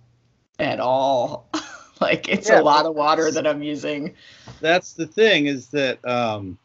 at 0.61 0.81
all. 0.81 1.51
like 2.01 2.29
it's 2.29 2.49
Yeah, 2.49 2.59
a 2.61 2.63
lot 2.63 2.87
of 2.87 2.95
water 2.97 3.33
that 3.33 3.47
I'm 3.47 3.63
using. 3.63 4.15
That's 4.61 4.93
the 4.95 5.07
thing 5.07 5.47
is 5.47 5.69
that 5.69 6.05
um 6.07 6.59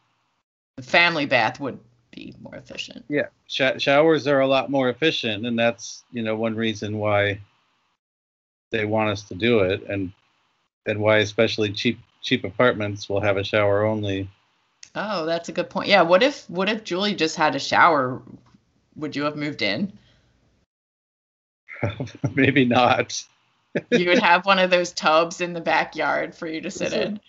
The 0.76 0.82
family 0.82 1.26
bath 1.26 1.60
would 1.60 1.80
be 2.12 2.34
more 2.40 2.54
efficient. 2.54 3.04
yeah, 3.08 3.26
sh- 3.46 3.78
showers 3.82 4.26
are 4.26 4.40
a 4.40 4.46
lot 4.46 4.70
more 4.70 4.88
efficient 4.88 5.46
and 5.46 5.58
that's, 5.58 6.04
you 6.12 6.22
know, 6.22 6.36
one 6.36 6.54
reason 6.54 6.98
why 6.98 7.40
they 8.70 8.84
want 8.84 9.10
us 9.10 9.22
to 9.24 9.34
do 9.34 9.60
it 9.60 9.82
and 9.88 10.12
and 10.86 11.00
why 11.00 11.18
especially 11.18 11.72
cheap 11.72 11.98
cheap 12.22 12.44
apartments 12.44 13.08
will 13.08 13.20
have 13.20 13.36
a 13.36 13.44
shower 13.44 13.84
only. 13.84 14.28
Oh, 14.96 15.26
that's 15.26 15.50
a 15.50 15.52
good 15.52 15.68
point. 15.68 15.88
Yeah, 15.88 16.02
what 16.02 16.22
if 16.22 16.48
what 16.48 16.70
if 16.70 16.82
Julie 16.82 17.14
just 17.14 17.36
had 17.36 17.54
a 17.54 17.58
shower? 17.58 18.22
Would 18.96 19.14
you 19.14 19.24
have 19.24 19.36
moved 19.36 19.60
in? 19.60 19.92
Maybe 22.34 22.64
not. 22.64 23.22
You 23.90 24.08
would 24.08 24.18
have 24.22 24.46
one 24.46 24.58
of 24.58 24.70
those 24.70 24.92
tubs 24.92 25.42
in 25.42 25.52
the 25.52 25.60
backyard 25.60 26.34
for 26.34 26.46
you 26.46 26.62
to 26.62 26.70
sit 26.70 26.94
in. 26.94 27.20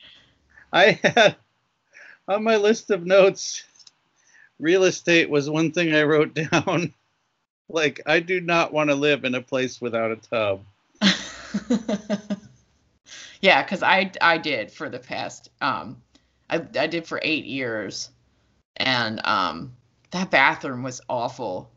I 0.71 0.99
had 1.03 1.35
on 2.29 2.43
my 2.43 2.55
list 2.55 2.89
of 2.89 3.05
notes, 3.05 3.65
real 4.59 4.85
estate 4.85 5.29
was 5.29 5.49
one 5.49 5.71
thing 5.71 5.93
I 5.93 6.03
wrote 6.03 6.33
down. 6.51 6.93
like, 7.67 7.99
I 8.05 8.21
do 8.21 8.39
not 8.39 8.71
want 8.71 8.89
to 8.91 8.95
live 8.95 9.25
in 9.25 9.35
a 9.35 9.41
place 9.41 9.81
without 9.81 10.11
a 10.11 10.15
tub. 10.15 10.61
yeah, 13.41 13.61
because 13.61 13.83
I 13.83 14.09
I 14.21 14.37
did 14.37 14.71
for 14.71 14.87
the 14.87 14.99
past 14.99 15.49
um 15.59 16.01
I 16.49 16.55
I 16.55 16.87
did 16.87 17.07
for 17.07 17.19
eight 17.23 17.45
years, 17.45 18.09
and 18.75 19.25
um 19.25 19.73
that 20.11 20.31
bathroom 20.31 20.83
was 20.83 21.01
awful. 21.09 21.71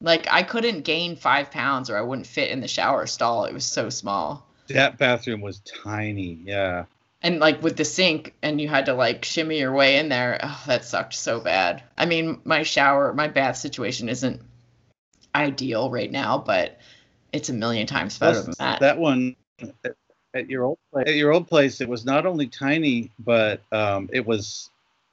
Like 0.00 0.26
I 0.30 0.42
couldn't 0.42 0.82
gain 0.82 1.16
five 1.16 1.50
pounds 1.50 1.90
or 1.90 1.96
I 1.96 2.02
wouldn't 2.02 2.26
fit 2.26 2.50
in 2.50 2.60
the 2.60 2.68
shower 2.68 3.06
stall. 3.06 3.44
It 3.44 3.54
was 3.54 3.64
so 3.64 3.90
small. 3.90 4.46
That 4.68 4.98
bathroom 4.98 5.40
was 5.40 5.60
tiny. 5.60 6.40
Yeah. 6.44 6.84
And 7.22 7.40
like 7.40 7.62
with 7.62 7.76
the 7.76 7.84
sink, 7.84 8.34
and 8.42 8.60
you 8.60 8.68
had 8.68 8.86
to 8.86 8.94
like 8.94 9.24
shimmy 9.24 9.58
your 9.58 9.72
way 9.72 9.98
in 9.98 10.08
there. 10.08 10.38
Oh, 10.42 10.62
that 10.66 10.84
sucked 10.84 11.14
so 11.14 11.40
bad. 11.40 11.82
I 11.96 12.06
mean, 12.06 12.40
my 12.44 12.62
shower, 12.62 13.12
my 13.14 13.28
bath 13.28 13.56
situation 13.56 14.08
isn't 14.08 14.42
ideal 15.34 15.90
right 15.90 16.10
now, 16.10 16.38
but 16.38 16.78
it's 17.32 17.48
a 17.48 17.54
million 17.54 17.86
times 17.86 18.18
better 18.18 18.42
than 18.42 18.54
Plus, 18.54 18.78
that. 18.80 18.98
one 18.98 19.36
at, 20.36 20.44
at 20.44 20.50
your 20.50 20.64
old 20.64 20.78
place, 20.92 21.08
at 21.08 21.14
your 21.14 21.32
old 21.32 21.48
place, 21.48 21.80
it 21.80 21.88
was 21.88 22.04
not 22.04 22.26
only 22.26 22.46
tiny, 22.46 23.10
but 23.18 23.60
um, 23.72 24.08
it 24.12 24.26
was 24.26 24.70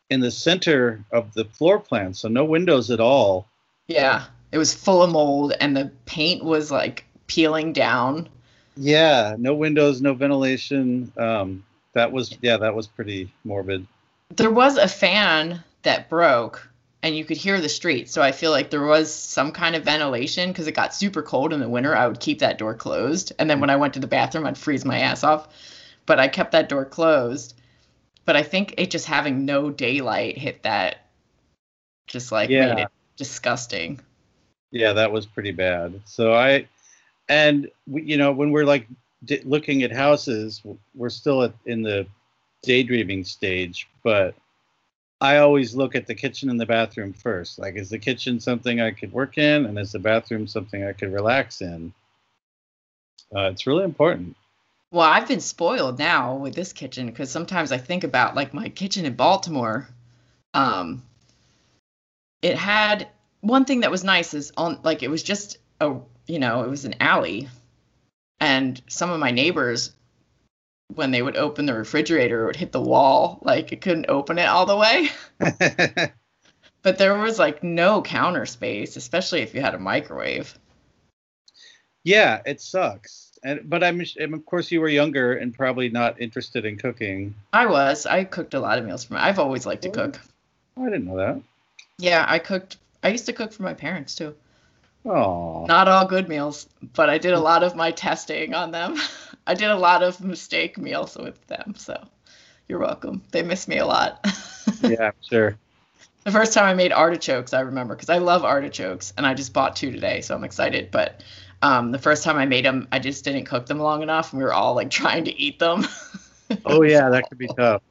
in 0.10 0.20
the 0.20 0.32
center 0.32 1.04
of 1.12 1.34
the 1.34 1.46
floor 1.46 1.80
plan, 1.80 2.14
so 2.14 2.28
no 2.28 2.46
windows 2.46 2.92
at 2.92 3.00
all. 3.00 3.48
Yeah, 3.88 4.26
it 4.52 4.58
was 4.58 4.74
full 4.74 5.02
of 5.02 5.12
mold, 5.12 5.54
and 5.60 5.76
the 5.76 5.92
paint 6.06 6.44
was 6.44 6.72
like 6.72 7.06
peeling 7.28 7.74
down. 7.74 8.30
Yeah, 8.76 9.36
no 9.38 9.54
windows, 9.54 10.02
no 10.02 10.14
ventilation. 10.14 11.12
Um, 11.18 11.64
that 11.94 12.12
was 12.12 12.38
yeah, 12.42 12.58
that 12.58 12.76
was 12.76 12.88
pretty 12.88 13.32
morbid. 13.44 13.86
There 14.30 14.52
was 14.52 14.78
a 14.78 14.88
fan 14.88 15.64
that 15.84 16.10
broke, 16.10 16.68
and 17.04 17.16
you 17.16 17.26
could 17.26 17.38
hear 17.38 17.60
the 17.60 17.70
street. 17.70 18.10
So 18.10 18.22
I 18.22 18.32
feel 18.32 18.52
like 18.52 18.70
there 18.70 18.86
was 18.86 19.14
some 19.14 19.52
kind 19.52 19.76
of 19.76 19.84
ventilation 19.84 20.50
because 20.50 20.68
it 20.68 20.72
got 20.72 20.96
super 20.96 21.22
cold 21.22 21.52
in 21.52 21.60
the 21.60 21.68
winter. 21.70 21.96
I 21.96 22.08
would 22.08 22.22
keep 22.22 22.40
that 22.40 22.58
door 22.58 22.74
closed, 22.74 23.34
and 23.38 23.50
then 23.50 23.60
when 23.60 23.70
I 23.70 23.76
went 23.76 23.94
to 23.96 24.00
the 24.00 24.08
bathroom, 24.08 24.48
I'd 24.48 24.58
freeze 24.58 24.86
my 24.86 25.00
ass 25.00 25.24
off. 25.24 25.50
But 26.06 26.20
I 26.20 26.30
kept 26.30 26.54
that 26.54 26.70
door 26.70 26.86
closed. 26.86 27.56
But 28.26 28.38
I 28.38 28.44
think 28.44 28.76
it 28.78 28.90
just 28.90 29.06
having 29.06 29.46
no 29.46 29.70
daylight 29.70 30.38
hit 30.38 30.64
that, 30.64 31.06
just 32.08 32.32
like 32.32 32.50
Yeah. 32.50 32.74
made 32.74 32.84
it 32.84 32.88
disgusting. 33.18 34.00
Yeah, 34.72 34.94
that 34.94 35.12
was 35.12 35.26
pretty 35.26 35.52
bad. 35.52 36.02
So 36.06 36.34
I, 36.34 36.68
and 37.28 37.70
you 37.86 38.16
know, 38.18 38.32
when 38.32 38.52
we're 38.52 38.66
like 38.66 38.88
d- 39.26 39.42
looking 39.44 39.84
at 39.84 39.92
houses, 39.92 40.62
we're 40.96 41.10
still 41.10 41.44
at, 41.44 41.54
in 41.66 41.82
the 41.82 42.08
daydreaming 42.64 43.26
stage, 43.26 43.90
but 44.04 44.36
I 45.24 45.38
always 45.38 45.74
look 45.74 45.96
at 45.96 46.06
the 46.06 46.16
kitchen 46.16 46.50
and 46.50 46.60
the 46.60 46.66
bathroom 46.66 47.14
first. 47.14 47.58
Like, 47.58 47.78
is 47.78 47.90
the 47.90 47.98
kitchen 47.98 48.42
something 48.42 48.82
I 48.82 48.92
could 48.92 49.14
work 49.14 49.38
in, 49.38 49.66
and 49.66 49.80
is 49.80 49.94
the 49.94 50.00
bathroom 50.00 50.48
something 50.48 50.84
I 50.84 50.92
could 50.92 51.14
relax 51.14 51.62
in? 51.62 51.94
Uh, 53.34 53.44
it's 53.44 53.66
really 53.66 53.86
important. 53.86 54.36
Well, 54.92 55.10
I've 55.10 55.30
been 55.30 55.40
spoiled 55.40 55.98
now 55.98 56.36
with 56.36 56.56
this 56.56 56.74
kitchen 56.74 57.06
because 57.06 57.32
sometimes 57.32 57.72
I 57.72 57.78
think 57.78 58.04
about 58.04 58.36
like 58.36 58.54
my 58.54 58.68
kitchen 58.68 59.06
in 59.06 59.16
Baltimore. 59.16 59.88
Um, 60.54 61.04
it 62.42 62.58
had 62.58 63.08
one 63.40 63.64
thing 63.64 63.80
that 63.80 63.92
was 63.92 64.04
nice 64.04 64.34
is 64.34 64.52
on 64.58 64.80
like 64.84 65.04
it 65.04 65.10
was 65.10 65.24
just 65.24 65.58
a 65.80 65.96
you 66.28 66.40
know 66.40 66.64
it 66.64 66.70
was 66.70 66.84
an 66.84 66.96
alley, 67.00 67.48
and 68.42 68.80
some 68.90 69.10
of 69.10 69.22
my 69.22 69.32
neighbors 69.32 69.94
when 70.96 71.12
they 71.12 71.22
would 71.22 71.38
open 71.38 71.66
the 71.66 71.74
refrigerator 71.74 72.44
it 72.44 72.46
would 72.48 72.56
hit 72.56 72.72
the 72.72 72.82
wall 72.82 73.40
like 73.44 73.72
it 73.72 73.82
couldn't 73.82 74.10
open 74.10 74.38
it 74.40 74.48
all 74.48 74.66
the 74.66 74.78
way. 74.78 75.10
But 76.84 76.98
there 76.98 77.18
was 77.18 77.40
like 77.40 77.64
no 77.64 78.02
counter 78.02 78.46
space, 78.46 78.98
especially 78.98 79.42
if 79.42 79.56
you 79.56 79.62
had 79.62 79.74
a 79.74 79.80
microwave. 79.80 80.54
yeah, 82.04 82.42
it 82.46 82.60
sucks. 82.62 83.32
And 83.44 83.70
but 83.70 83.84
I'm, 83.84 84.02
of 84.02 84.46
course 84.46 84.70
you 84.70 84.82
were 84.82 84.90
younger 84.90 85.34
and 85.34 85.54
probably 85.54 85.90
not 85.90 86.22
interested 86.22 86.66
in 86.66 86.78
cooking. 86.78 87.36
I 87.54 87.66
was 87.66 88.06
I 88.06 88.26
cooked 88.26 88.54
a 88.54 88.60
lot 88.60 88.78
of 88.80 88.86
meals 88.86 89.06
for 89.06 89.14
my. 89.14 89.26
I've 89.26 89.40
always 89.40 89.66
liked 89.66 89.84
to 89.84 89.90
oh, 89.90 89.92
cook. 89.92 90.20
I 90.78 90.84
didn't 90.86 91.06
know 91.06 91.18
that. 91.18 91.42
Yeah, 91.98 92.26
I 92.28 92.40
cooked. 92.40 92.78
I 93.02 93.10
used 93.10 93.26
to 93.28 93.34
cook 93.34 93.54
for 93.54 93.64
my 93.64 93.74
parents 93.74 94.16
too. 94.16 94.36
Oh, 95.06 95.66
Not 95.66 95.90
all 95.90 96.06
good 96.06 96.30
meals, 96.30 96.68
but 96.94 97.10
I 97.10 97.18
did 97.18 97.34
a 97.34 97.40
lot 97.50 97.64
of 97.64 97.76
my 97.76 97.92
testing 97.92 98.54
on 98.54 98.72
them. 98.72 98.98
I 99.46 99.54
did 99.54 99.70
a 99.70 99.78
lot 99.78 100.04
of 100.04 100.22
mistake 100.22 100.78
meals 100.78 101.18
with 101.18 101.46
them, 101.48 101.76
so 101.78 102.02
you're 102.68 102.80
welcome. 102.80 103.22
They 103.32 103.44
miss 103.44 103.68
me 103.68 103.78
a 103.78 103.86
lot. 103.86 104.26
yeah, 104.82 105.12
sure. 105.22 105.58
the 106.24 106.32
first 106.32 106.54
time 106.54 106.66
I 106.66 106.74
made 106.74 106.94
artichokes, 106.94 107.54
I 107.54 107.62
remember 107.62 107.96
because 107.96 108.10
I 108.10 108.20
love 108.20 108.46
artichokes, 108.46 109.14
and 109.18 109.26
I 109.26 109.34
just 109.34 109.54
bought 109.54 109.76
two 109.76 109.92
today, 109.92 110.22
so 110.22 110.36
I'm 110.36 110.44
excited. 110.44 110.92
But 110.92 111.24
um, 111.62 111.92
the 111.92 112.00
first 112.00 112.24
time 112.24 112.38
I 112.38 112.46
made 112.46 112.66
them, 112.66 112.88
I 112.92 113.00
just 113.00 113.26
didn't 113.26 113.46
cook 113.46 113.66
them 113.66 113.80
long 113.80 114.02
enough, 114.02 114.32
and 114.32 114.40
we 114.40 114.46
were 114.46 114.54
all 114.54 114.76
like 114.76 114.90
trying 115.02 115.26
to 115.26 115.40
eat 115.40 115.60
them. 115.60 115.86
Oh 116.66 116.84
yeah, 116.84 117.10
that 117.10 117.28
could 117.30 117.40
be 117.40 117.48
tough. 117.48 117.82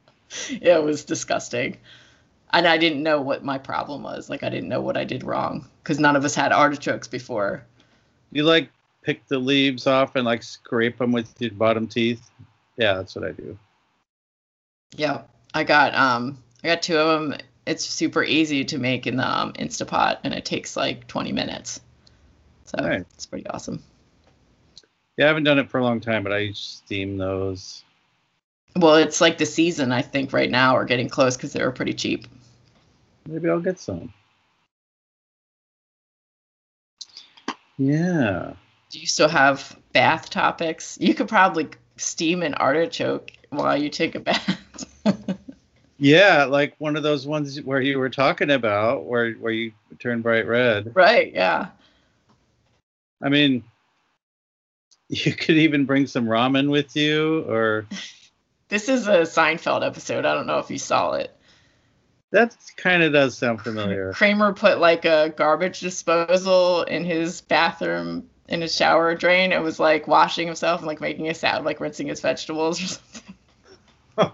yeah, 0.49 0.77
it 0.77 0.83
was 0.83 1.03
disgusting. 1.03 1.75
And 2.53 2.65
I 2.65 2.77
didn't 2.77 3.03
know 3.03 3.19
what 3.19 3.43
my 3.43 3.57
problem 3.57 4.03
was. 4.03 4.29
Like 4.29 4.43
I 4.43 4.49
didn't 4.49 4.69
know 4.69 4.79
what 4.79 4.95
I 4.95 5.03
did 5.03 5.23
wrong 5.23 5.67
because 5.81 5.99
none 5.99 6.15
of 6.15 6.23
us 6.23 6.33
had 6.33 6.53
artichokes 6.53 7.09
before. 7.09 7.65
You 8.31 8.43
like 8.43 8.69
pick 9.03 9.27
the 9.27 9.37
leaves 9.37 9.85
off 9.87 10.15
and 10.15 10.25
like 10.25 10.43
scrape 10.43 10.97
them 10.97 11.11
with 11.11 11.33
your 11.39 11.51
bottom 11.51 11.87
teeth. 11.87 12.29
Yeah, 12.77 12.93
that's 12.95 13.15
what 13.15 13.25
I 13.25 13.31
do. 13.31 13.57
Yeah, 14.95 15.23
I 15.53 15.63
got 15.63 15.93
um 15.95 16.37
I 16.63 16.67
got 16.67 16.81
two 16.81 16.97
of 16.97 17.21
them. 17.29 17.39
It's 17.65 17.85
super 17.85 18.23
easy 18.23 18.65
to 18.65 18.77
make 18.77 19.07
in 19.07 19.15
the 19.17 19.27
um, 19.27 19.53
Instapot, 19.53 20.19
and 20.23 20.33
it 20.33 20.43
takes 20.43 20.75
like 20.75 21.07
20 21.07 21.31
minutes. 21.31 21.79
So 22.65 22.77
Nice. 22.81 23.05
it's 23.13 23.25
pretty 23.25 23.47
awesome. 23.47 23.81
Yeah, 25.17 25.25
I 25.25 25.27
haven't 25.29 25.43
done 25.43 25.59
it 25.59 25.69
for 25.69 25.77
a 25.77 25.83
long 25.83 26.01
time, 26.01 26.23
but 26.23 26.33
I 26.33 26.51
steam 26.51 27.17
those. 27.17 27.83
Well, 28.75 28.95
it's 28.95 29.21
like 29.21 29.37
the 29.37 29.45
season 29.45 29.91
I 29.91 30.01
think 30.01 30.33
right 30.33 30.49
now 30.49 30.75
are 30.75 30.85
getting 30.85 31.07
close 31.07 31.37
because 31.37 31.53
they 31.53 31.63
were 31.63 31.71
pretty 31.71 31.93
cheap. 31.93 32.27
Maybe 33.27 33.49
I'll 33.49 33.59
get 33.59 33.79
some. 33.79 34.11
Yeah. 37.77 38.53
Do 38.93 38.99
you 38.99 39.07
still 39.07 39.27
have 39.27 39.75
bath 39.91 40.29
topics? 40.29 40.99
You 41.01 41.15
could 41.15 41.27
probably 41.27 41.67
steam 41.97 42.43
an 42.43 42.53
artichoke 42.53 43.31
while 43.49 43.75
you 43.75 43.89
take 43.89 44.13
a 44.13 44.19
bath. 44.19 44.85
Yeah, 45.97 46.45
like 46.45 46.75
one 46.79 46.97
of 46.97 47.03
those 47.03 47.25
ones 47.25 47.61
where 47.61 47.79
you 47.79 47.97
were 47.97 48.09
talking 48.09 48.51
about 48.51 49.05
where 49.05 49.31
where 49.35 49.53
you 49.53 49.71
turn 49.99 50.21
bright 50.21 50.45
red. 50.45 50.93
right? 50.95 51.31
Yeah. 51.31 51.67
I 53.21 53.29
mean, 53.29 53.63
you 55.07 55.33
could 55.33 55.55
even 55.55 55.85
bring 55.85 56.05
some 56.07 56.25
ramen 56.25 56.69
with 56.69 56.97
you 56.97 57.45
or 57.47 57.87
This 58.67 58.89
is 58.89 59.07
a 59.07 59.21
Seinfeld 59.21 59.85
episode. 59.85 60.25
I 60.25 60.33
don't 60.33 60.47
know 60.47 60.59
if 60.59 60.69
you 60.69 60.77
saw 60.77 61.13
it. 61.13 61.33
That 62.31 62.53
kind 62.75 63.01
of 63.01 63.13
does 63.13 63.37
sound 63.37 63.61
familiar. 63.61 64.11
Kramer 64.11 64.51
put 64.51 64.79
like 64.79 65.05
a 65.05 65.33
garbage 65.37 65.79
disposal 65.79 66.83
in 66.83 67.05
his 67.05 67.39
bathroom 67.39 68.27
in 68.47 68.61
his 68.61 68.75
shower 68.75 69.15
drain. 69.15 69.51
It 69.51 69.61
was 69.61 69.79
like 69.79 70.07
washing 70.07 70.47
himself 70.47 70.81
and 70.81 70.87
like 70.87 71.01
making 71.01 71.29
a 71.29 71.33
sound 71.33 71.65
like 71.65 71.79
rinsing 71.79 72.07
his 72.07 72.21
vegetables 72.21 72.81
or 72.81 72.87
something. 72.87 73.35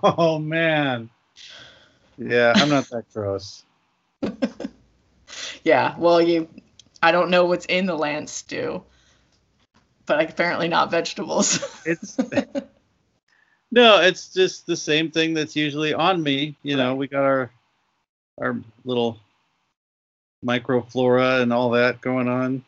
Oh 0.04 0.40
man. 0.40 1.10
Yeah, 2.18 2.54
I'm 2.56 2.70
not 2.70 2.90
that 2.90 3.06
gross. 3.14 3.64
yeah, 5.64 5.96
well, 5.98 6.22
you, 6.22 6.50
I 7.02 7.14
don't 7.14 7.30
know 7.30 7.46
what's 7.46 7.66
in 7.66 7.86
the 7.86 7.96
Lance 7.96 8.32
stew, 8.32 8.84
but 10.06 10.30
apparently 10.30 10.68
not 10.68 10.92
vegetables. 10.92 11.64
It's 11.86 12.18
no, 13.72 14.02
it's 14.02 14.34
just 14.34 14.66
the 14.66 14.76
same 14.76 15.12
thing 15.12 15.34
that's 15.34 15.56
usually 15.56 15.94
on 15.94 16.22
me. 16.22 16.58
You 16.62 16.76
know, 16.76 16.96
we 16.96 17.08
got 17.08 17.24
our 17.24 17.52
our 18.38 18.58
little 18.84 19.18
microflora 20.46 21.42
and 21.42 21.54
all 21.54 21.70
that 21.72 22.02
going 22.02 22.28
on. 22.28 22.66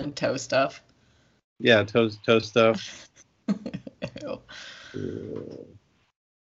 And 0.00 0.16
toe 0.16 0.36
stuff. 0.36 0.82
Yeah, 1.58 1.84
toe 1.84 2.10
toe 2.24 2.38
stuff. 2.38 3.08
Ew. 3.48 4.40
Uh, 4.92 5.62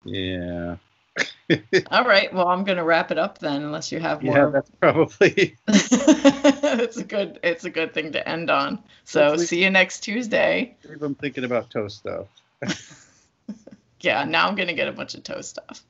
yeah. 0.03 0.75
All 1.91 2.05
right, 2.05 2.31
well, 2.31 2.47
I'm 2.47 2.63
gonna 2.63 2.83
wrap 2.83 3.09
it 3.09 3.17
up 3.17 3.39
then, 3.39 3.63
unless 3.63 3.91
you 3.91 3.99
have 3.99 4.21
more. 4.21 4.37
Yeah, 4.37 4.45
that's 4.47 4.69
probably 4.79 5.57
it's 5.67 6.97
a 6.97 7.03
good 7.03 7.39
it's 7.41 7.65
a 7.65 7.71
good 7.71 7.93
thing 7.93 8.11
to 8.11 8.29
end 8.29 8.51
on. 8.51 8.83
So 9.03 9.35
see 9.37 9.63
you 9.63 9.71
next 9.71 10.01
Tuesday. 10.01 10.75
I'm 11.01 11.15
thinking 11.15 11.43
about 11.43 11.71
toe 11.71 11.87
stuff. 11.87 12.27
Yeah, 14.01 14.25
now 14.25 14.47
I'm 14.47 14.55
gonna 14.55 14.73
get 14.73 14.87
a 14.87 14.91
bunch 14.91 15.15
of 15.15 15.23
toe 15.23 15.41
stuff. 15.41 15.83